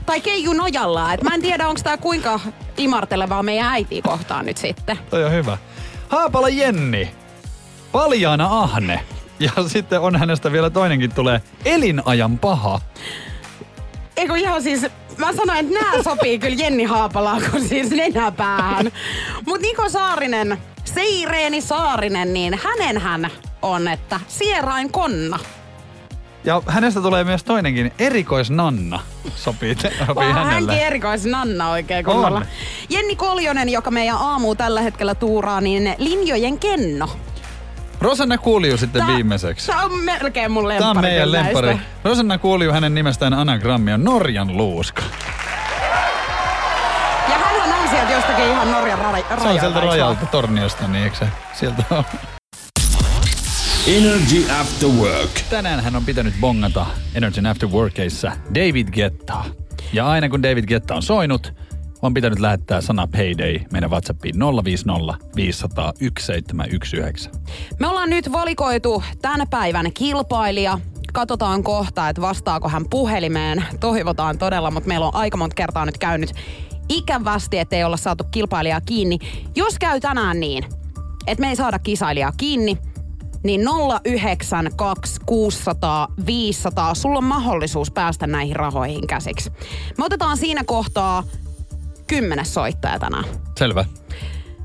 tai 0.06 0.20
Keiju 0.20 0.52
Nojalla. 0.52 1.12
Et 1.12 1.22
mä 1.22 1.34
en 1.34 1.42
tiedä, 1.42 1.68
onko 1.68 1.80
tämä 1.84 1.96
kuinka 1.96 2.40
imartelevaa 2.76 3.42
meidän 3.42 3.66
äitiä 3.66 4.02
kohtaan 4.02 4.46
nyt 4.46 4.56
sitten. 4.56 4.98
Toi 5.10 5.24
on 5.24 5.32
hyvä. 5.32 5.58
Haapala 6.08 6.48
Jenni. 6.48 7.10
Paljaana 7.92 8.46
Ahne. 8.60 9.00
Ja 9.40 9.50
sitten 9.66 10.00
on 10.00 10.16
hänestä 10.16 10.52
vielä 10.52 10.70
toinenkin 10.70 11.14
tulee 11.14 11.40
elinajan 11.64 12.38
paha. 12.38 12.80
Eikö 14.16 14.36
ihan 14.36 14.62
siis, 14.62 14.86
mä 15.16 15.32
sanoin, 15.32 15.58
että 15.58 15.80
nämä 15.80 16.02
sopii 16.02 16.38
kyllä 16.38 16.56
Jenni 16.56 16.84
Haapalaan, 16.84 17.42
kun 17.50 17.68
siis 17.68 17.90
nenäpäähän. 17.90 18.90
Mut 19.46 19.60
Niko 19.60 19.88
Saarinen, 19.88 20.58
Seireeni 20.84 21.60
Saarinen, 21.60 22.32
niin 22.32 22.60
hänenhän 22.64 23.30
on, 23.62 23.88
että 23.88 24.20
sierain 24.28 24.92
konna. 24.92 25.38
Ja 26.44 26.62
hänestä 26.66 27.00
tulee 27.00 27.24
myös 27.24 27.44
toinenkin 27.44 27.92
erikoisnanna. 27.98 29.00
Sopii, 29.36 29.76
sopii 30.06 30.32
hänelle. 30.32 30.50
hänkin 30.52 30.78
erikois 30.78 31.24
Nanna 31.24 31.70
oikein 31.70 32.04
kunnolla. 32.04 32.38
On. 32.38 32.44
Jenni 32.90 33.16
Koljonen, 33.16 33.68
joka 33.68 33.90
meidän 33.90 34.16
aamu 34.16 34.54
tällä 34.54 34.80
hetkellä 34.80 35.14
tuuraa, 35.14 35.60
niin 35.60 35.94
linjojen 35.98 36.58
kenno. 36.58 37.08
Rosanna 38.00 38.38
Kuuliju 38.38 38.76
sitten 38.76 39.02
Tää- 39.02 39.14
viimeiseksi. 39.14 39.66
Tää 39.66 39.82
on 39.82 39.98
melkein 40.00 40.50
mun 40.52 40.68
lemppari. 40.68 40.78
Tämä 40.88 40.90
on 40.90 41.00
meidän 41.00 41.24
kyllä 41.24 41.42
näistä. 41.42 41.78
Rosanna 42.04 42.38
Kuuliju, 42.38 42.72
hänen 42.72 42.94
nimestään 42.94 43.34
anagrammi 43.34 43.92
on 43.92 44.04
Norjan 44.04 44.56
luuska. 44.56 45.02
Ja 47.28 47.38
hänhän 47.38 47.82
on 47.82 47.88
sieltä 47.88 48.12
jostakin 48.12 48.44
ihan 48.44 48.70
Norjan 48.72 48.98
ra- 48.98 49.02
rajalta. 49.02 49.42
Se 49.42 49.48
on 49.48 49.60
sieltä 49.60 49.80
rajalta 49.80 50.26
torniosta, 50.26 50.88
niin 50.88 51.04
eikö 51.04 51.16
se? 51.16 51.26
Sieltä 51.52 51.82
on. 51.90 52.04
Energy 53.86 54.50
After 54.60 54.88
Work. 54.88 55.30
Tänään 55.50 55.80
hän 55.80 55.96
on 55.96 56.04
pitänyt 56.04 56.34
bongata 56.40 56.86
Energy 57.14 57.48
After 57.48 57.68
Workissa 57.68 58.32
David 58.54 58.88
Gettaa. 58.92 59.44
Ja 59.92 60.08
aina 60.08 60.28
kun 60.28 60.42
David 60.42 60.64
Getta 60.66 60.94
on 60.94 61.02
soinut, 61.02 61.52
on 62.02 62.14
pitänyt 62.14 62.38
lähettää 62.38 62.80
sana 62.80 63.06
payday 63.06 63.58
meidän 63.72 63.90
WhatsAppiin 63.90 64.34
050 64.64 65.26
500 65.36 65.92
1719. 65.92 67.38
Me 67.80 67.86
ollaan 67.86 68.10
nyt 68.10 68.32
valikoitu 68.32 69.02
tämän 69.22 69.48
päivän 69.50 69.92
kilpailija. 69.92 70.78
Katsotaan 71.12 71.62
kohta, 71.62 72.08
että 72.08 72.22
vastaako 72.22 72.68
hän 72.68 72.84
puhelimeen. 72.90 73.64
Toivotaan 73.80 74.38
todella, 74.38 74.70
mutta 74.70 74.88
meillä 74.88 75.06
on 75.06 75.14
aika 75.14 75.36
monta 75.36 75.54
kertaa 75.54 75.86
nyt 75.86 75.98
käynyt 75.98 76.32
ikävästi, 76.88 77.58
ettei 77.58 77.84
olla 77.84 77.96
saatu 77.96 78.24
kilpailijaa 78.30 78.80
kiinni. 78.80 79.18
Jos 79.56 79.78
käy 79.78 80.00
tänään 80.00 80.40
niin, 80.40 80.64
että 81.26 81.40
me 81.40 81.48
ei 81.48 81.56
saada 81.56 81.78
kisailijaa 81.78 82.32
kiinni, 82.36 82.78
niin 83.44 83.60
092 84.04 85.20
600 85.26 86.08
500, 86.26 86.94
sulla 86.94 87.18
on 87.18 87.24
mahdollisuus 87.24 87.90
päästä 87.90 88.26
näihin 88.26 88.56
rahoihin 88.56 89.06
käsiksi. 89.06 89.50
Me 89.98 90.04
otetaan 90.04 90.36
siinä 90.36 90.64
kohtaa 90.64 91.22
kymmenes 92.10 92.54
soittaja 92.54 92.98
tänään. 92.98 93.24
Selvä. 93.58 93.84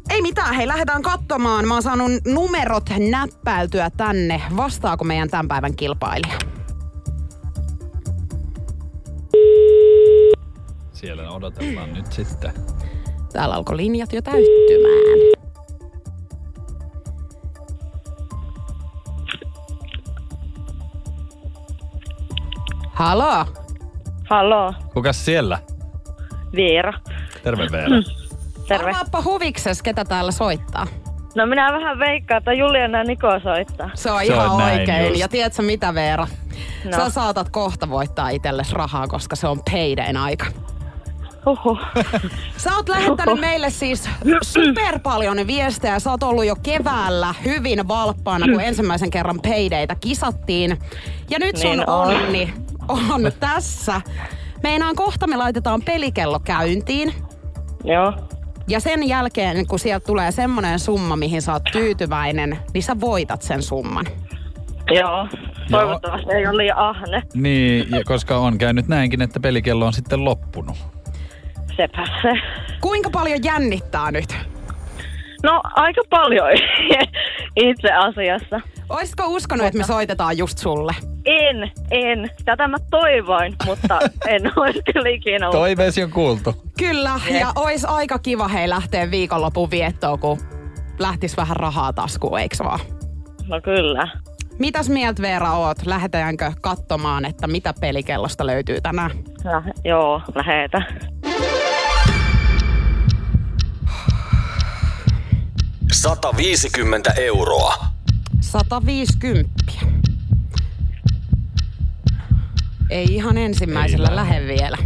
Ei 0.10 0.22
mitään, 0.22 0.56
hei 0.56 0.68
lähdetään 0.68 1.02
katsomaan. 1.02 1.68
Mä 1.68 1.74
oon 1.74 1.84
saanut 1.84 2.12
numerot 2.28 2.90
näppäiltyä 3.10 3.90
tänne. 3.98 4.42
Vastaako 4.58 5.04
meidän 5.04 5.30
tämän 5.30 5.48
päivän 5.48 5.76
kilpailija? 5.76 6.38
Siellä 10.94 11.32
odotellaan 11.32 11.94
nyt 11.94 12.12
sitten. 12.12 12.52
Täällä 13.34 13.56
alkoi 13.56 13.78
linjat 13.78 14.14
jo 14.14 14.22
täyttymään. 14.22 15.36
Halo. 22.94 23.46
Haloo, 24.30 24.74
Kukas 24.94 25.26
siellä? 25.26 25.60
Veera. 26.56 26.94
Terve 27.46 27.68
Veera. 27.72 27.96
Terve. 28.68 28.86
Arvaappa 28.90 29.22
huvikses, 29.22 29.82
ketä 29.82 30.06
täällä 30.06 30.32
soittaa. 30.32 30.88
No 31.36 31.46
minä 31.46 31.74
vähän 31.74 32.00
veikkaan, 32.00 32.38
että 32.38 32.54
Juliana 32.54 32.98
ja 32.98 33.04
Niko 33.04 33.28
soittaa. 33.44 33.90
Se 33.94 34.12
on 34.12 34.20
Se 34.20 34.26
ihan 34.26 34.50
on 34.50 34.58
näin 34.58 34.80
oikein. 34.80 35.08
just. 35.08 35.20
Ja 35.20 35.28
tiedätkö 35.28 35.62
mitä 35.62 35.94
Veera? 35.94 36.28
No. 36.86 36.92
Sä 36.92 37.10
saatat 37.10 37.50
kohta 37.50 37.90
voittaa 37.90 38.30
itsellesi 38.30 38.74
rahaa, 38.76 39.08
koska 39.08 39.36
se 39.36 39.48
on 39.48 39.60
paydayn 39.72 40.18
aika. 40.18 40.46
Huhhuh. 41.46 41.80
Sä 42.58 42.76
oot 42.76 42.90
lähettänyt 42.90 43.40
meille 43.40 43.70
siis 43.70 44.10
super 44.42 45.00
paljon 45.00 45.48
viestejä. 45.48 46.00
Sä 46.00 46.12
oot 46.12 46.24
ollut 46.24 46.46
jo 46.46 46.56
keväällä 46.64 47.36
hyvin 47.46 47.88
valppaana, 47.88 48.46
kun 48.48 48.62
ensimmäisen 48.62 49.10
kerran 49.12 49.40
peidejtä 49.44 49.96
kisattiin. 49.96 50.80
Ja 51.30 51.40
nyt 51.40 51.58
sun 51.58 51.70
Niin 51.70 51.90
on. 51.90 52.08
onni 52.08 52.54
on 52.88 53.32
tässä. 53.40 54.02
Meinaan 54.64 54.96
kohta 54.96 55.28
me 55.28 55.38
laitetaan 55.38 55.82
pelikello 55.82 56.40
käyntiin. 56.40 57.14
Joo. 57.86 58.14
Ja 58.68 58.80
sen 58.80 59.08
jälkeen, 59.08 59.68
kun 59.68 59.80
sieltä 59.80 60.06
tulee 60.06 60.32
semmoinen 60.32 60.80
summa, 60.80 61.16
mihin 61.16 61.42
sä 61.42 61.54
oot 61.54 61.64
tyytyväinen, 61.72 62.58
niin 62.74 62.84
sä 62.84 63.00
voitat 63.00 63.42
sen 63.42 63.64
summan. 63.64 64.06
Joo. 64.92 65.28
Toivottavasti 65.72 66.34
ei 66.34 66.48
ole 66.48 66.58
liian 66.58 66.78
ahne. 66.78 67.22
Niin, 67.34 67.86
ja 67.98 68.04
koska 68.04 68.38
on 68.38 68.58
käynyt 68.58 68.88
näinkin, 68.88 69.22
että 69.22 69.40
pelikello 69.40 69.86
on 69.86 69.94
sitten 69.94 70.26
loppunut. 70.26 70.78
Sepä 71.78 72.06
se. 72.22 72.34
Kuinka 72.82 73.10
paljon 73.10 73.40
jännittää 73.44 74.12
nyt? 74.12 74.38
No 75.44 75.62
aika 75.76 76.02
paljon 76.10 76.48
itse 77.56 77.92
asiassa. 77.92 78.62
Oisko 78.90 79.24
uskonut, 79.28 79.66
että 79.66 79.78
me 79.78 79.84
soitetaan 79.84 80.38
just 80.38 80.58
sulle? 80.58 80.96
En, 81.26 81.72
en. 81.92 82.30
Tätä 82.46 82.68
mä 82.68 82.78
toivoin, 82.92 83.56
mutta 83.66 84.00
en 84.28 84.52
olisi 84.56 84.82
kyllä 84.94 85.10
ikinä 85.10 85.48
ollut. 85.50 85.60
Toiveesi 85.62 86.04
on 86.04 86.12
kuultu. 86.12 86.64
Kyllä, 86.78 87.20
ja 87.40 87.52
ois 87.56 87.86
aika 87.86 88.20
kiva 88.20 88.48
hei 88.48 88.70
lähteä 88.70 89.12
viikonlopun 89.12 89.72
viettoon, 89.72 90.20
kun 90.20 90.38
lähtis 91.00 91.38
vähän 91.38 91.58
rahaa 91.58 91.94
taskuun, 91.94 92.40
eiks 92.40 92.60
vaan? 92.60 92.80
No 93.48 93.62
kyllä. 93.62 94.08
Mitäs 94.60 94.90
mieltä 94.90 95.22
Veera 95.22 95.54
oot? 95.54 95.86
Lähdetäänkö 95.86 96.52
katsomaan, 96.62 97.26
että 97.26 97.48
mitä 97.48 97.74
pelikellosta 97.82 98.46
löytyy 98.46 98.82
tänään? 98.82 99.12
Ja, 99.44 99.64
joo, 99.84 100.22
lähetä. 100.36 100.82
Sata 105.92 106.38
viisikymmentä 106.38 107.12
euroa. 107.18 107.74
150. 108.42 109.52
Ei 112.90 113.06
ihan 113.06 113.38
ensimmäisellä 113.38 114.08
Ei 114.10 114.16
lähde 114.16 114.48
vielä. 114.48 114.78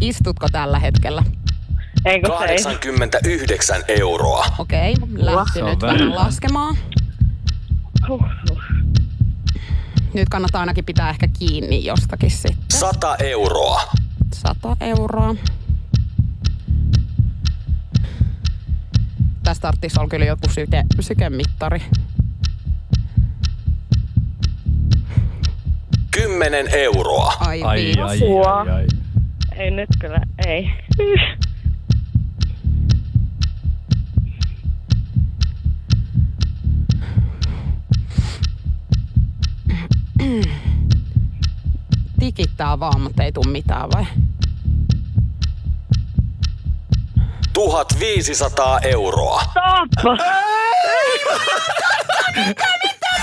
Istutko 0.00 0.48
tällä 0.52 0.78
hetkellä? 0.78 1.22
Eikö 2.04 2.28
se 2.38 2.44
ei? 2.44 2.62
89 2.62 3.82
euroa. 3.88 4.46
Okei, 4.58 4.94
lähti 5.16 5.62
nyt 5.62 5.82
vähän. 5.82 6.14
laskemaan. 6.14 6.76
Nyt 10.14 10.28
kannattaa 10.28 10.60
ainakin 10.60 10.84
pitää 10.84 11.10
ehkä 11.10 11.28
kiinni 11.38 11.84
jostakin 11.84 12.30
sitten. 12.30 12.78
100 12.78 13.16
euroa. 13.16 13.82
100 14.34 14.76
euroa. 14.80 15.34
Tästä 19.44 19.62
tarvitsisi 19.62 20.00
olla 20.00 20.08
kyllä 20.08 20.24
joku 20.24 20.48
syke, 20.50 20.84
sykemittari. 21.00 21.82
10 26.10 26.66
euroa. 26.72 27.32
Ai, 27.40 27.62
Ai, 27.62 27.76
viis. 27.84 27.98
ai, 27.98 28.18
ai, 28.46 28.70
ai. 28.70 28.86
Ei 29.56 29.70
nyt 29.70 29.88
kyllä, 30.00 30.20
ei. 30.46 30.70
Tikittää 42.20 42.80
vaan, 42.80 43.00
mutta 43.00 43.22
ei 43.22 43.32
tuu 43.32 43.44
mitään 43.44 43.88
vai? 43.94 44.04
1500 47.54 48.78
euroa. 48.82 49.42
Stop! 49.42 50.14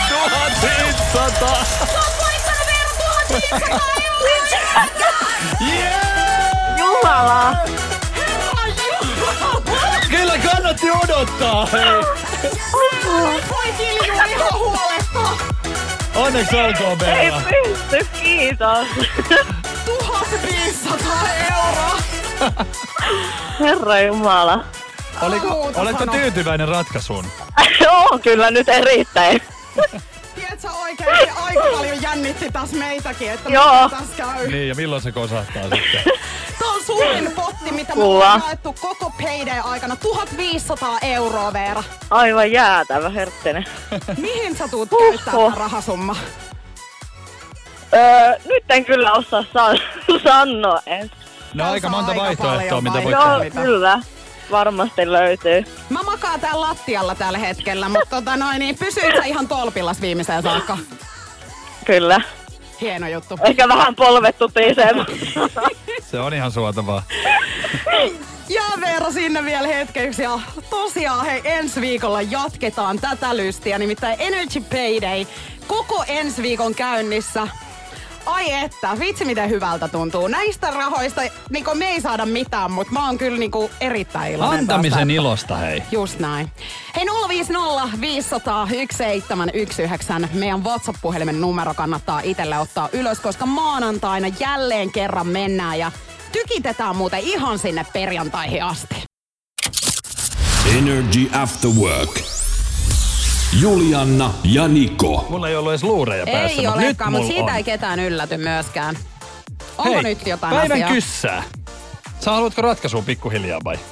1500! 0.09 1.65
Jumala! 6.77 7.55
Kyllä 10.09 10.37
kannatti 10.37 10.87
odottaa, 10.91 11.65
hei! 11.65 12.01
Voi 13.49 13.73
ihan 14.29 14.53
huolesta. 14.53 15.19
Onneksi 16.15 16.55
olkoon, 16.55 16.91
Ei 16.91 17.31
Bella. 17.31 17.41
pysty, 17.41 18.07
kiitos. 18.19 18.87
1500 19.85 21.27
euroa. 21.51 22.00
Herra 23.59 23.99
Jumala. 23.99 24.63
Oliko, 25.21 25.71
oletko 25.75 25.99
sano. 25.99 26.11
tyytyväinen 26.13 26.67
ratkaisuun? 26.67 27.25
Joo, 27.83 28.19
kyllä 28.23 28.51
nyt 28.51 28.69
erittäin. 28.69 29.41
Tiedätkö 30.35 30.67
oikeesti 30.81 31.29
aika 31.41 31.61
paljon 31.77 32.01
jännitti 32.01 32.51
taas 32.51 32.71
meitäkin, 32.71 33.31
että 33.31 33.49
Joo. 33.49 33.83
mitä 33.83 33.95
tässä 33.97 34.15
käy. 34.17 34.47
Niin, 34.47 34.67
ja 34.69 34.75
milloin 34.75 35.01
se 35.01 35.11
kosahtaa 35.11 35.63
sitten? 35.75 36.03
Tämä 36.59 36.71
on 36.73 36.83
suurin 36.83 37.31
potti, 37.31 37.71
mitä 37.71 37.89
me 37.89 37.93
Kuva. 37.95 38.05
ollaan 38.07 38.43
jaettu 38.45 38.73
koko 38.81 39.11
payday 39.21 39.59
aikana. 39.63 39.95
1500 39.95 40.97
euroa, 41.01 41.53
Veera. 41.53 41.83
Aivan 42.09 42.51
jäätävä 42.51 43.09
herttinen. 43.09 43.65
Mihin 44.17 44.57
sä 44.57 44.67
tuut 44.67 44.91
Huhhuh. 44.91 45.09
käyttää 45.11 45.33
tämä 45.33 45.55
rahasumma? 45.55 46.15
Öö, 47.93 48.39
nyt 48.45 48.63
en 48.69 48.85
kyllä 48.85 49.11
osaa 49.11 49.43
san- 49.53 49.77
sanoa 50.23 50.81
edes. 50.85 51.11
No 51.53 51.71
aika 51.71 51.87
on 51.87 51.91
monta 51.91 52.11
aika 52.11 52.23
vaihtoehtoa, 52.23 52.81
mitä 52.81 52.97
tehdä. 52.97 53.09
Joo, 53.11 53.63
kyllä. 53.63 53.99
Varmasti 54.51 55.11
löytyy. 55.11 55.63
Mä 55.89 55.99
makaan 56.03 56.39
täällä 56.39 56.61
lattialla 56.61 57.15
tällä 57.15 57.37
hetkellä, 57.37 57.89
mutta 57.89 58.05
tota 58.09 58.37
noin, 58.37 58.59
niin 58.59 58.77
pysyit 58.77 59.15
sä 59.15 59.23
ihan 59.23 59.47
tolpillas 59.47 60.01
viimeiseen 60.01 60.43
saakka. 60.43 60.77
Kyllä. 61.85 62.21
Hieno 62.81 63.07
juttu. 63.07 63.39
Ehkä 63.43 63.67
vähän 63.67 63.95
polvet 63.95 64.37
tutisee. 64.37 64.91
Se 66.11 66.19
on 66.19 66.33
ihan 66.33 66.51
suotavaa. 66.51 67.03
Ja 68.49 68.61
Veera 68.79 69.11
sinne 69.11 69.45
vielä 69.45 69.67
hetkeksi. 69.67 70.23
Ja 70.23 70.39
tosiaan 70.69 71.25
hei, 71.25 71.41
ensi 71.43 71.81
viikolla 71.81 72.21
jatketaan 72.21 72.99
tätä 72.99 73.37
lystiä, 73.37 73.77
nimittäin 73.77 74.15
Energy 74.19 74.61
Payday. 74.61 75.25
Koko 75.67 76.03
ensi 76.07 76.41
viikon 76.41 76.75
käynnissä. 76.75 77.47
Ai 78.25 78.53
että, 78.53 78.99
vitsi 78.99 79.25
miten 79.25 79.49
hyvältä 79.49 79.87
tuntuu. 79.87 80.27
Näistä 80.27 80.71
rahoista 80.71 81.21
niin 81.49 81.65
me 81.73 81.89
ei 81.89 82.01
saada 82.01 82.25
mitään, 82.25 82.71
mutta 82.71 82.93
mä 82.93 83.05
oon 83.05 83.17
kyllä 83.17 83.37
niin 83.37 83.51
erittäin 83.81 84.33
iloinen 84.33 84.59
Antamisen 84.59 84.99
tästä. 84.99 85.13
ilosta, 85.13 85.57
hei. 85.57 85.83
Just 85.91 86.19
näin. 86.19 86.51
Hei 86.95 87.05
050 87.27 88.01
500 88.01 88.67
1719. 88.67 90.37
Meidän 90.37 90.63
WhatsApp-puhelimen 90.63 91.41
numero 91.41 91.73
kannattaa 91.73 92.21
itselle 92.23 92.59
ottaa 92.59 92.89
ylös, 92.93 93.19
koska 93.19 93.45
maanantaina 93.45 94.27
jälleen 94.39 94.91
kerran 94.91 95.27
mennään 95.27 95.79
ja 95.79 95.91
tykitetään 96.31 96.95
muuten 96.95 97.19
ihan 97.19 97.59
sinne 97.59 97.85
perjantaihin 97.93 98.63
asti. 98.63 98.95
Energy 100.77 101.29
After 101.33 101.69
Work. 101.69 102.19
Julianna 103.59 104.33
ja 104.43 104.67
Niko. 104.67 105.25
Mulla 105.29 105.49
ei 105.49 105.55
ollut 105.55 105.71
edes 105.71 105.83
luureja 105.83 106.25
päässä, 106.25 106.61
ei 106.61 106.65
mutta 106.65 106.79
nyt 106.79 106.87
olekaan, 106.87 107.11
mutta 107.11 107.27
siitä 107.27 107.43
on. 107.43 107.55
ei 107.55 107.63
ketään 107.63 107.99
ylläty 107.99 108.37
myöskään. 108.37 108.97
Onko 109.77 109.93
Hei, 109.93 110.03
nyt 110.03 110.27
jotain 110.27 110.55
päivän 110.55 110.71
asiaa? 110.77 110.89
kyssää. 110.89 111.43
Sä 112.19 112.31
haluatko 112.31 112.61
ratkaisua 112.61 113.01
pikkuhiljaa 113.01 113.59
vai? 113.63 113.79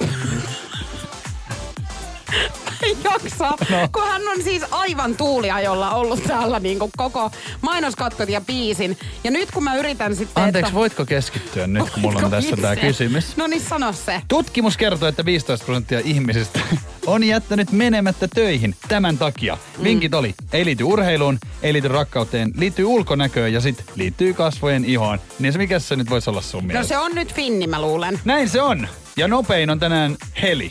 Ei 2.90 2.96
jaksa, 3.04 3.48
no. 3.70 3.88
kun 3.92 4.02
hän 4.08 4.22
on 4.28 4.42
siis 4.42 4.62
aivan 4.70 5.16
tuuliajolla 5.16 5.90
ollut 5.90 6.22
täällä 6.24 6.60
niin 6.60 6.78
kuin 6.78 6.90
koko 6.96 7.30
mainoskatkot 7.60 8.28
ja 8.28 8.40
biisin. 8.40 8.98
Ja 9.24 9.30
nyt 9.30 9.50
kun 9.50 9.64
mä 9.64 9.76
yritän 9.76 10.16
sitten, 10.16 10.42
Anteeksi, 10.44 10.68
että... 10.68 10.78
voitko 10.78 11.04
keskittyä 11.06 11.66
nyt, 11.66 11.90
kun 11.90 12.00
mulla 12.02 12.16
on 12.18 12.22
Voitko 12.30 12.36
tässä 12.56 12.72
itse? 12.72 12.86
kysymys? 12.86 13.36
No 13.36 13.46
niin, 13.46 13.62
sano 13.62 13.92
se. 13.92 14.22
Tutkimus 14.28 14.76
kertoo, 14.76 15.08
että 15.08 15.24
15 15.24 15.64
prosenttia 15.66 16.00
ihmisistä 16.04 16.60
on 17.06 17.24
jättänyt 17.24 17.72
menemättä 17.72 18.28
töihin 18.28 18.74
tämän 18.88 19.18
takia. 19.18 19.58
Mm. 19.78 19.84
Vinkit 19.84 20.14
oli, 20.14 20.34
ei 20.52 20.64
liity 20.64 20.84
urheiluun, 20.84 21.38
ei 21.62 21.72
liity 21.72 21.88
rakkauteen, 21.88 22.52
liittyy 22.56 22.84
ulkonäköön 22.84 23.52
ja 23.52 23.60
sit 23.60 23.84
liittyy 23.94 24.34
kasvojen 24.34 24.84
ihoon. 24.84 25.20
Niin 25.38 25.52
se 25.52 25.58
mikä 25.58 25.78
se 25.78 25.96
nyt 25.96 26.10
voisi 26.10 26.30
olla 26.30 26.42
sun 26.42 26.62
No 26.62 26.66
mielestä? 26.66 26.88
se 26.88 26.98
on 26.98 27.14
nyt 27.14 27.34
Finni, 27.34 27.66
mä 27.66 27.80
luulen. 27.82 28.20
Näin 28.24 28.48
se 28.48 28.62
on. 28.62 28.88
Ja 29.16 29.28
nopein 29.28 29.70
on 29.70 29.80
tänään 29.80 30.16
Heli. 30.42 30.70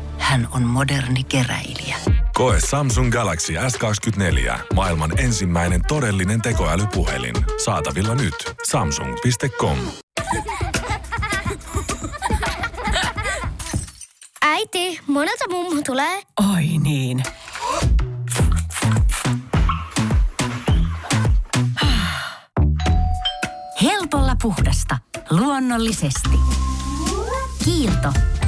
Hän 0.21 0.47
on 0.51 0.63
moderni 0.63 1.23
keräilijä. 1.23 1.95
Koe 2.33 2.59
Samsung 2.69 3.11
Galaxy 3.11 3.53
S24. 3.53 4.59
Maailman 4.73 5.19
ensimmäinen 5.19 5.81
todellinen 5.87 6.41
tekoälypuhelin. 6.41 7.35
Saatavilla 7.65 8.15
nyt. 8.15 8.35
Samsung.com. 8.67 9.77
Äiti, 14.41 14.99
monelta 15.07 15.45
mummu 15.49 15.81
tulee? 15.85 16.21
Oi 16.53 16.63
niin. 16.83 17.23
Helpolla 23.81 24.35
puhdasta. 24.41 24.97
Luonnollisesti. 25.29 26.39
Kiilto. 27.65 28.13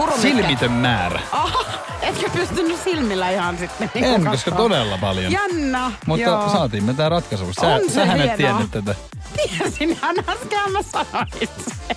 Purumikkä. 0.00 0.28
silmitön 0.28 0.72
määrä. 0.72 1.20
Aha, 1.32 1.64
etkö 2.02 2.30
pystynyt 2.30 2.80
silmillä 2.84 3.30
ihan 3.30 3.58
sitten 3.58 3.90
niinku 3.94 4.14
En, 4.14 4.24
koska 4.24 4.50
todella 4.50 4.98
paljon. 4.98 5.32
Jännä. 5.32 5.92
Mutta 6.06 6.26
joo. 6.26 6.48
saatiin 6.52 6.84
me 6.84 6.94
tää 6.94 7.08
ratkaisu. 7.08 7.52
Sä, 7.60 7.66
On 7.66 7.80
se 7.88 7.94
sähän 7.94 8.20
et 8.20 8.36
tiennyt 8.36 8.70
tätä. 8.70 8.94
Tiesinhän 9.36 10.16
äsken 10.28 10.72
mä 10.72 10.82
sanoin 10.82 11.28
sen. 11.64 11.96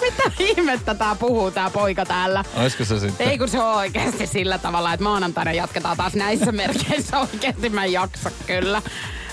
Mitä 0.00 0.22
ihmettä 0.38 0.94
tää 0.94 1.14
puhuu 1.14 1.50
tää 1.50 1.70
poika 1.70 2.06
täällä? 2.06 2.44
Oisko 2.56 2.84
se 2.84 3.00
sitten? 3.00 3.28
Ei 3.28 3.38
kun 3.38 3.48
se 3.48 3.60
on 3.62 3.74
oikeasti 3.76 4.26
sillä 4.26 4.58
tavalla, 4.58 4.92
että 4.92 5.04
maanantaina 5.04 5.52
jatketaan 5.52 5.96
taas 5.96 6.14
näissä 6.14 6.52
merkeissä 6.62 7.18
oikeasti 7.18 7.68
mä 7.70 7.84
en 7.84 7.92
jaksa 7.92 8.30
kyllä. 8.46 8.82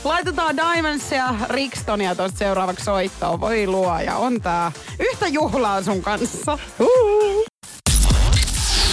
Laitetaan 0.03 0.57
Diamondsia, 0.57 1.35
Rikstonia 1.49 2.15
tuosta 2.15 2.37
seuraavaksi 2.37 2.85
soittoon. 2.85 3.41
Voi 3.41 3.67
luoja, 3.67 4.15
on 4.15 4.41
tää 4.41 4.71
yhtä 4.99 5.27
juhlaa 5.27 5.83
sun 5.83 6.01
kanssa. 6.01 6.59
Uhu. 6.79 7.45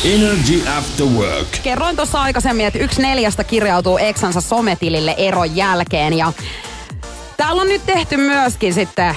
Energy 0.04 0.68
After 0.78 1.06
Work. 1.06 1.48
Kerroin 1.62 1.96
tuossa 1.96 2.20
aikaisemmin, 2.22 2.66
että 2.66 2.78
yksi 2.78 3.02
neljästä 3.02 3.44
kirjautuu 3.44 3.98
eksansa 3.98 4.40
sometilille 4.40 5.14
eron 5.18 5.56
jälkeen 5.56 6.12
ja 6.12 6.32
Täällä 7.36 7.62
on 7.62 7.68
nyt 7.68 7.86
tehty 7.86 8.16
myöskin 8.16 8.74
sitten 8.74 9.16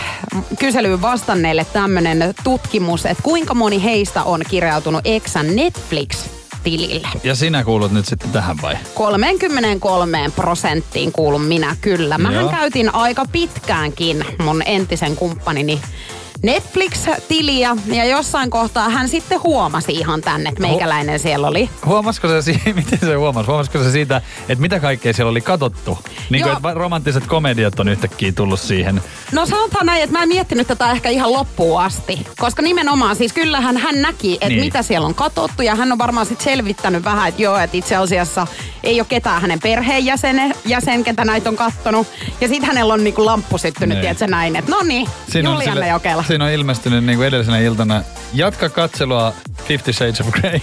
kyselyyn 0.59 1.01
vastanneille 1.01 1.65
tämmönen 1.73 2.33
tutkimus, 2.43 3.05
että 3.05 3.23
kuinka 3.23 3.53
moni 3.53 3.83
heistä 3.83 4.23
on 4.23 4.41
kirjautunut 4.49 5.01
Exan 5.05 5.55
Netflix-tilille. 5.55 7.07
Ja 7.23 7.35
sinä 7.35 7.63
kuulut 7.63 7.91
nyt 7.91 8.05
sitten 8.05 8.29
tähän 8.29 8.57
vai? 8.61 8.75
33 8.95 10.31
prosenttiin 10.35 11.11
kuulun 11.11 11.41
minä 11.41 11.75
kyllä. 11.81 12.17
Mähän 12.17 12.41
Joo. 12.41 12.51
käytin 12.51 12.95
aika 12.95 13.25
pitkäänkin 13.31 14.25
mun 14.43 14.63
entisen 14.65 15.15
kumppanini 15.15 15.81
Netflix-tiliä 16.45 17.75
ja 17.85 18.05
jossain 18.05 18.49
kohtaa 18.49 18.89
hän 18.89 19.09
sitten 19.09 19.43
huomasi 19.43 19.91
ihan 19.91 20.21
tänne, 20.21 20.49
että 20.49 20.61
meikäläinen 20.61 21.19
siellä 21.19 21.47
oli. 21.47 21.69
Huomasiko 21.85 22.27
se, 22.27 22.41
si- 22.41 22.61
miten 22.75 22.99
se 22.99 23.13
huomasi? 23.15 23.47
Huomasiko 23.47 23.83
se 23.83 23.91
siitä, 23.91 24.21
että 24.49 24.61
mitä 24.61 24.79
kaikkea 24.79 25.13
siellä 25.13 25.29
oli 25.31 25.41
katottu? 25.41 25.97
Niin 26.29 26.43
kuin, 26.43 26.55
että 26.55 26.73
romanttiset 26.73 27.27
komediat 27.27 27.79
on 27.79 27.87
yhtäkkiä 27.89 28.31
tullut 28.31 28.59
siihen. 28.59 29.01
No 29.31 29.45
sanotaan 29.45 29.85
näin, 29.85 30.03
että 30.03 30.17
mä 30.17 30.23
en 30.23 30.29
miettinyt 30.29 30.67
tätä 30.67 30.91
ehkä 30.91 31.09
ihan 31.09 31.33
loppuun 31.33 31.81
asti. 31.81 32.27
Koska 32.37 32.61
nimenomaan 32.61 33.15
siis 33.15 33.33
kyllähän 33.33 33.77
hän 33.77 34.01
näki, 34.01 34.33
että 34.33 34.47
Niin. 34.49 34.59
mitä 34.59 34.81
siellä 34.81 35.07
on 35.07 35.15
katsottu. 35.15 35.61
Ja 35.61 35.75
hän 35.75 35.91
on 35.91 35.97
varmaan 35.97 36.25
sitten 36.25 36.43
selvittänyt 36.43 37.03
vähän, 37.03 37.27
että 37.29 37.41
joo, 37.41 37.57
että 37.57 37.77
itse 37.77 37.95
asiassa 37.95 38.47
ei 38.83 38.99
ole 38.99 39.05
ketään 39.09 39.41
hänen 39.41 39.59
perheenjäsen, 39.59 40.55
jäsen, 40.65 41.03
ketä 41.03 41.25
näitä 41.25 41.49
on 41.49 41.55
kattonut. 41.55 42.07
Ja 42.41 42.47
sitten 42.47 42.67
hänellä 42.67 42.93
on 42.93 43.03
niinku 43.03 43.25
lamppu 43.25 43.57
syttynyt, 43.57 43.89
Niin. 43.95 44.01
tiedätkö 44.01 44.27
näin, 44.27 44.55
että 44.55 44.71
no 44.71 44.81
niin, 44.83 45.07
Julianne 45.43 45.87
Jokela. 45.89 46.23
Siinä 46.35 46.45
on 46.45 46.51
ilmestynyt 46.51 47.03
niin 47.05 47.17
kuin 47.17 47.27
edellisenä 47.27 47.59
iltana. 47.59 48.03
Jatka 48.33 48.69
katselua 48.69 49.33
Fifty 49.67 49.93
Shades 49.93 50.21
of 50.21 50.27
Grey. 50.27 50.59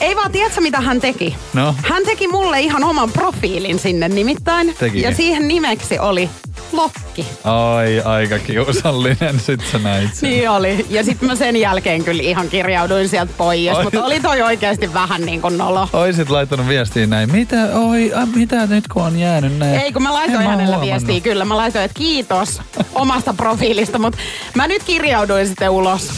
Ei 0.00 0.16
vaan, 0.16 0.32
tiedätkö 0.32 0.60
mitä 0.60 0.80
hän 0.80 1.00
teki? 1.00 1.36
No. 1.54 1.74
Hän 1.82 2.02
teki 2.06 2.28
mulle 2.28 2.60
ihan 2.60 2.84
oman 2.84 3.12
profiilin 3.12 3.78
sinne 3.78 4.08
nimittäin. 4.08 4.74
Tekikö? 4.78 5.08
Ja 5.08 5.14
siihen 5.14 5.48
nimeksi 5.48 5.98
oli 5.98 6.30
Lokki. 6.72 7.26
Ai, 7.44 8.00
aika 8.04 8.38
kiusallinen. 8.38 9.40
Sit 9.40 9.60
sä 9.72 9.78
näit 9.78 10.14
sen. 10.14 10.30
Niin 10.30 10.50
oli. 10.50 10.86
Ja 10.90 11.04
sitten 11.04 11.28
mä 11.28 11.34
sen 11.34 11.56
jälkeen 11.56 12.04
kyllä 12.04 12.22
ihan 12.22 12.48
kirjauduin 12.48 13.08
sieltä 13.08 13.32
pois. 13.36 13.76
Oi. 13.76 13.84
Mutta 13.84 14.04
oli 14.04 14.20
toi 14.20 14.42
oikeasti 14.42 14.94
vähän 14.94 15.20
niin 15.22 15.42
kuin 15.42 15.58
nolo. 15.58 15.88
Oisit 15.92 16.30
laittanut 16.30 16.68
viestiin 16.68 17.10
näin. 17.10 17.32
Mitä, 17.32 17.56
oi, 17.74 18.12
a, 18.14 18.26
mitä 18.26 18.66
nyt 18.66 18.88
kun 18.88 19.02
on 19.02 19.18
jäänyt 19.18 19.58
näin? 19.58 19.80
Ei, 19.80 19.92
kun 19.92 20.02
mä 20.02 20.08
En 20.08 20.14
laitoin 20.14 20.38
hänelle 20.46 20.76
huomannut. 20.76 21.06
viestiä, 21.06 21.20
kyllä. 21.32 21.44
Mä 21.44 21.56
laitoin, 21.56 21.84
että 21.84 21.98
kiitos 21.98 22.60
omasta 22.94 23.34
profiilista, 23.34 23.98
mutta 23.98 24.18
mä 24.54 24.66
nyt 24.66 24.82
kirjauduin 24.82 25.46
sitten 25.46 25.70
ulos. 25.70 26.08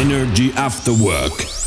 Energy 0.00 0.52
After 0.56 0.94
Work. 0.94 1.57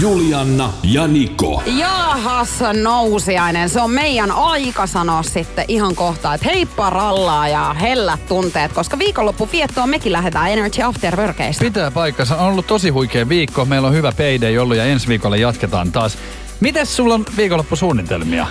Julianna 0.00 0.72
ja 0.82 1.06
Niko. 1.06 1.62
Jaahas, 1.78 2.50
nousiainen. 2.82 3.68
Se 3.68 3.80
on 3.80 3.90
meidän 3.90 4.30
aika 4.30 4.86
sanoa 4.86 5.22
sitten 5.22 5.64
ihan 5.68 5.94
kohta, 5.94 6.34
että 6.34 6.48
heippa 6.50 6.90
rallaa 6.90 7.48
ja 7.48 7.74
hellät 7.80 8.26
tunteet, 8.26 8.72
koska 8.72 8.98
viikonloppu 8.98 9.48
viettoon 9.52 9.88
mekin 9.88 10.12
lähdetään 10.12 10.50
Energy 10.50 10.82
After 10.82 11.16
Workeista. 11.16 11.64
Pitää 11.64 11.90
paikkansa. 11.90 12.36
On 12.36 12.48
ollut 12.48 12.66
tosi 12.66 12.88
huikea 12.88 13.28
viikko. 13.28 13.64
Meillä 13.64 13.88
on 13.88 13.94
hyvä 13.94 14.12
payday 14.12 14.58
ollut 14.58 14.76
ja 14.76 14.84
ensi 14.84 15.08
viikolla 15.08 15.36
jatketaan 15.36 15.92
taas. 15.92 16.18
Mites 16.60 16.96
sulla 16.96 17.14
on 17.14 17.24
viikonloppusuunnitelmia? 17.36 18.46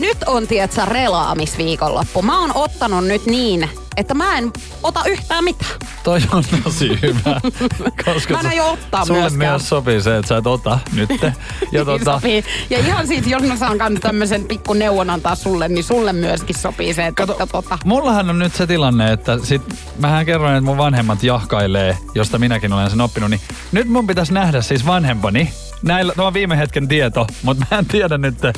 Nyt 0.00 0.18
on, 0.26 0.46
tietsä, 0.46 0.84
relaamisviikonloppu. 0.84 2.22
Mä 2.22 2.40
oon 2.40 2.50
ottanut 2.54 3.04
nyt 3.06 3.26
niin, 3.26 3.68
että 3.96 4.14
mä 4.14 4.38
en 4.38 4.52
ota 4.82 5.00
yhtään 5.06 5.44
mitään. 5.44 5.70
Toi 6.02 6.20
on 6.32 6.44
tosi 6.64 6.98
hyvä. 7.02 7.40
Koska 8.04 8.34
Mä 8.34 8.40
en 8.40 8.46
aio 8.46 8.70
ottaa 8.70 9.04
sulle 9.04 9.20
myöskään. 9.20 9.50
myös 9.52 9.68
sopii 9.68 10.02
se, 10.02 10.16
että 10.16 10.28
sä 10.28 10.36
et 10.36 10.46
ota 10.46 10.78
nyt. 10.92 11.10
Ja 11.22 11.32
Niin 11.72 11.86
tota, 11.86 12.14
sopii. 12.14 12.44
Ja 12.70 12.78
ihan 12.78 13.06
siis, 13.06 13.26
jos 13.26 13.42
mä 13.42 13.56
saan 13.56 13.78
kans 13.78 14.00
tämmöisen 14.00 14.44
pikku 14.44 14.72
neuvon 14.72 15.10
antaa 15.10 15.34
sulle, 15.34 15.68
niin 15.68 15.84
sulle 15.84 16.12
myöskin 16.12 16.58
sopii 16.58 16.94
se, 16.94 17.06
että 17.06 17.26
Kato, 17.26 17.46
tota. 17.46 17.78
Mullahan 17.84 18.30
on 18.30 18.38
nyt 18.38 18.54
se 18.54 18.66
tilanne, 18.66 19.12
että 19.12 19.38
sit 19.42 19.62
mähän 19.98 20.26
kerroin, 20.26 20.54
että 20.54 20.64
mun 20.64 20.76
vanhemmat 20.78 21.22
jahkailee, 21.22 21.98
josta 22.14 22.38
minäkin 22.38 22.72
olen 22.72 22.90
sen 22.90 23.00
oppinut, 23.00 23.30
niin 23.30 23.40
nyt 23.72 23.88
mun 23.88 24.06
pitäisi 24.06 24.32
nähdä 24.34 24.60
siis 24.62 24.86
vanhempani. 24.86 25.52
Näillä, 25.82 26.12
tämä 26.16 26.26
on 26.26 26.34
viime 26.34 26.58
hetken 26.58 26.88
tieto, 26.88 27.26
mutta 27.42 27.66
mä 27.70 27.78
en 27.78 27.86
tiedä 27.86 28.18
nyt, 28.18 28.42
No 28.42 28.48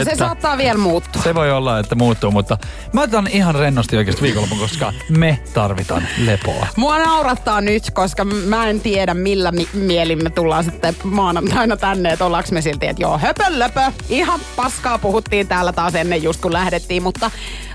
että 0.00 0.04
se 0.10 0.16
saattaa 0.16 0.58
vielä 0.58 0.78
muuttua. 0.78 1.22
se 1.22 1.34
voi 1.34 1.50
olla, 1.52 1.78
että 1.78 1.94
muuttuu, 1.94 2.30
mutta 2.30 2.58
mä 2.92 3.00
otan 3.02 3.26
ihan 3.26 3.54
rennosti 3.54 3.96
oikeasti 3.96 4.22
viikonlopun, 4.22 4.58
koska 4.58 4.92
me 5.08 5.38
tarvitaan 5.54 6.06
lepoa. 6.24 6.66
Mua 6.76 6.98
naurattaa 6.98 7.60
nyt, 7.60 7.90
koska 7.90 8.24
mä 8.24 8.66
en 8.68 8.80
tiedä 8.80 9.14
millä 9.14 9.52
mi- 9.52 9.68
mielin 9.74 10.22
me 10.24 10.30
tullaan 10.30 10.64
sitten 10.64 10.96
maanantaina 11.04 11.76
tänne, 11.76 12.12
että 12.12 12.24
ollaanko 12.24 12.48
me 12.52 12.60
silti, 12.62 12.86
että 12.86 13.02
joo, 13.02 13.18
höpölöpö. 13.18 13.80
Ihan 14.08 14.40
paskaa 14.56 14.98
puhuttiin 14.98 15.48
täällä 15.48 15.72
taas 15.72 15.94
ennen 15.94 16.22
just 16.22 16.40
kun 16.40 16.52
lähdettiin, 16.52 17.02
mutta 17.02 17.30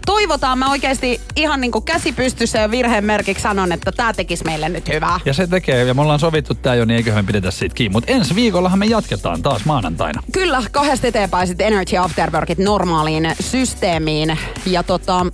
toivotaan 0.08 0.58
mä 0.58 0.72
oikeasti 0.72 1.22
ihan 1.36 1.62
niin 1.62 1.72
käsi 1.86 2.12
pystyssä 2.12 2.60
ja 2.60 2.72
virheen 2.72 3.06
merkiksi 3.06 3.44
sanon, 3.44 3.72
että 3.72 3.92
tämä 3.92 4.14
tekisi 4.14 4.44
meille 4.44 4.70
nyt 4.70 4.88
hyvää. 4.88 5.20
Ja 5.26 5.34
se 5.34 5.48
tekee, 5.48 5.84
ja 5.84 5.94
me 5.94 6.02
ollaan 6.02 6.20
sovittu 6.20 6.56
tää 6.56 6.76
jo, 6.76 6.86
niin 6.86 6.98
eiköhän 6.98 7.26
me 7.26 7.28
pidetä 7.28 7.52
siitä 7.52 7.76
kiinni. 7.76 7.94
Mutta 7.94 8.12
ensi 8.12 8.36
viikollahan 8.36 8.80
me 8.80 8.86
jatketaan 8.86 9.42
taas 9.42 9.66
maanantaina. 9.66 10.24
Kyllä, 10.32 10.64
kahdesta 10.72 11.08
eteenpäin 11.08 11.48
sitten 11.48 11.68
Energy 11.68 11.98
Afterworkit 11.98 12.58
normaaliin 12.58 13.36
systeemiin. 13.40 14.38
Ja 14.66 14.84
tota, 14.84 15.26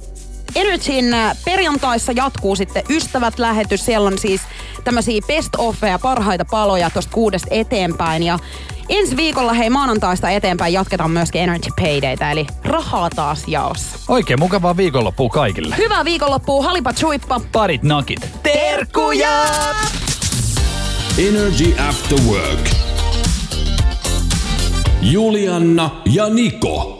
Energyn 0.56 1.14
äh, 1.14 1.38
perjantaissa 1.46 2.12
jatkuu 2.12 2.56
sitten 2.56 2.84
ystävät 2.90 3.40
lähetys. 3.40 3.86
Siellä 3.86 4.08
on 4.08 4.18
siis 4.18 4.42
tämmöisiä 4.84 5.22
best 5.28 5.56
offeja, 5.58 6.00
parhaita 6.00 6.46
paloja 6.46 6.90
tosta 6.90 7.12
kuudesta 7.12 7.48
eteenpäin. 7.52 8.24
Ja 8.24 8.40
ensi 8.90 9.18
viikolla 9.18 9.54
hei 9.54 9.70
maanantaista 9.70 10.30
eteenpäin 10.30 10.74
jatketaan 10.74 11.12
myöskin 11.12 11.42
Energy 11.42 11.70
Paydaytä, 11.82 12.32
eli 12.32 12.48
rahaa 12.64 13.10
taas 13.10 13.48
jaossa. 13.48 14.00
Oikein 14.08 14.40
mukavaa 14.40 14.78
viikonloppua 14.78 15.30
kaikille. 15.30 15.76
Hyvää 15.78 16.06
viikonloppua, 16.06 16.64
halipa 16.64 16.94
chuippa. 16.94 17.42
Parit 17.52 17.84
nakit. 17.84 18.30
Terkkuja! 18.44 19.44
Energy 21.18 21.76
After 21.90 22.20
Work. 22.28 22.70
Julianna 25.02 25.90
ja 26.06 26.30
Niko. 26.30 27.00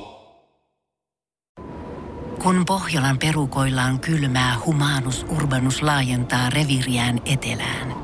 Kun 2.44 2.64
Pohjolan 2.66 3.18
perukoillaan 3.18 4.00
kylmää, 4.00 4.56
humanus 4.66 5.26
urbanus 5.30 5.82
laajentaa 5.82 6.50
reviriään 6.50 7.22
etelään. 7.26 7.96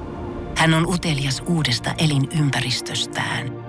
Hän 0.58 0.74
on 0.74 0.88
utelias 0.88 1.44
uudesta 1.48 1.94
elinympäristöstään. 1.98 3.69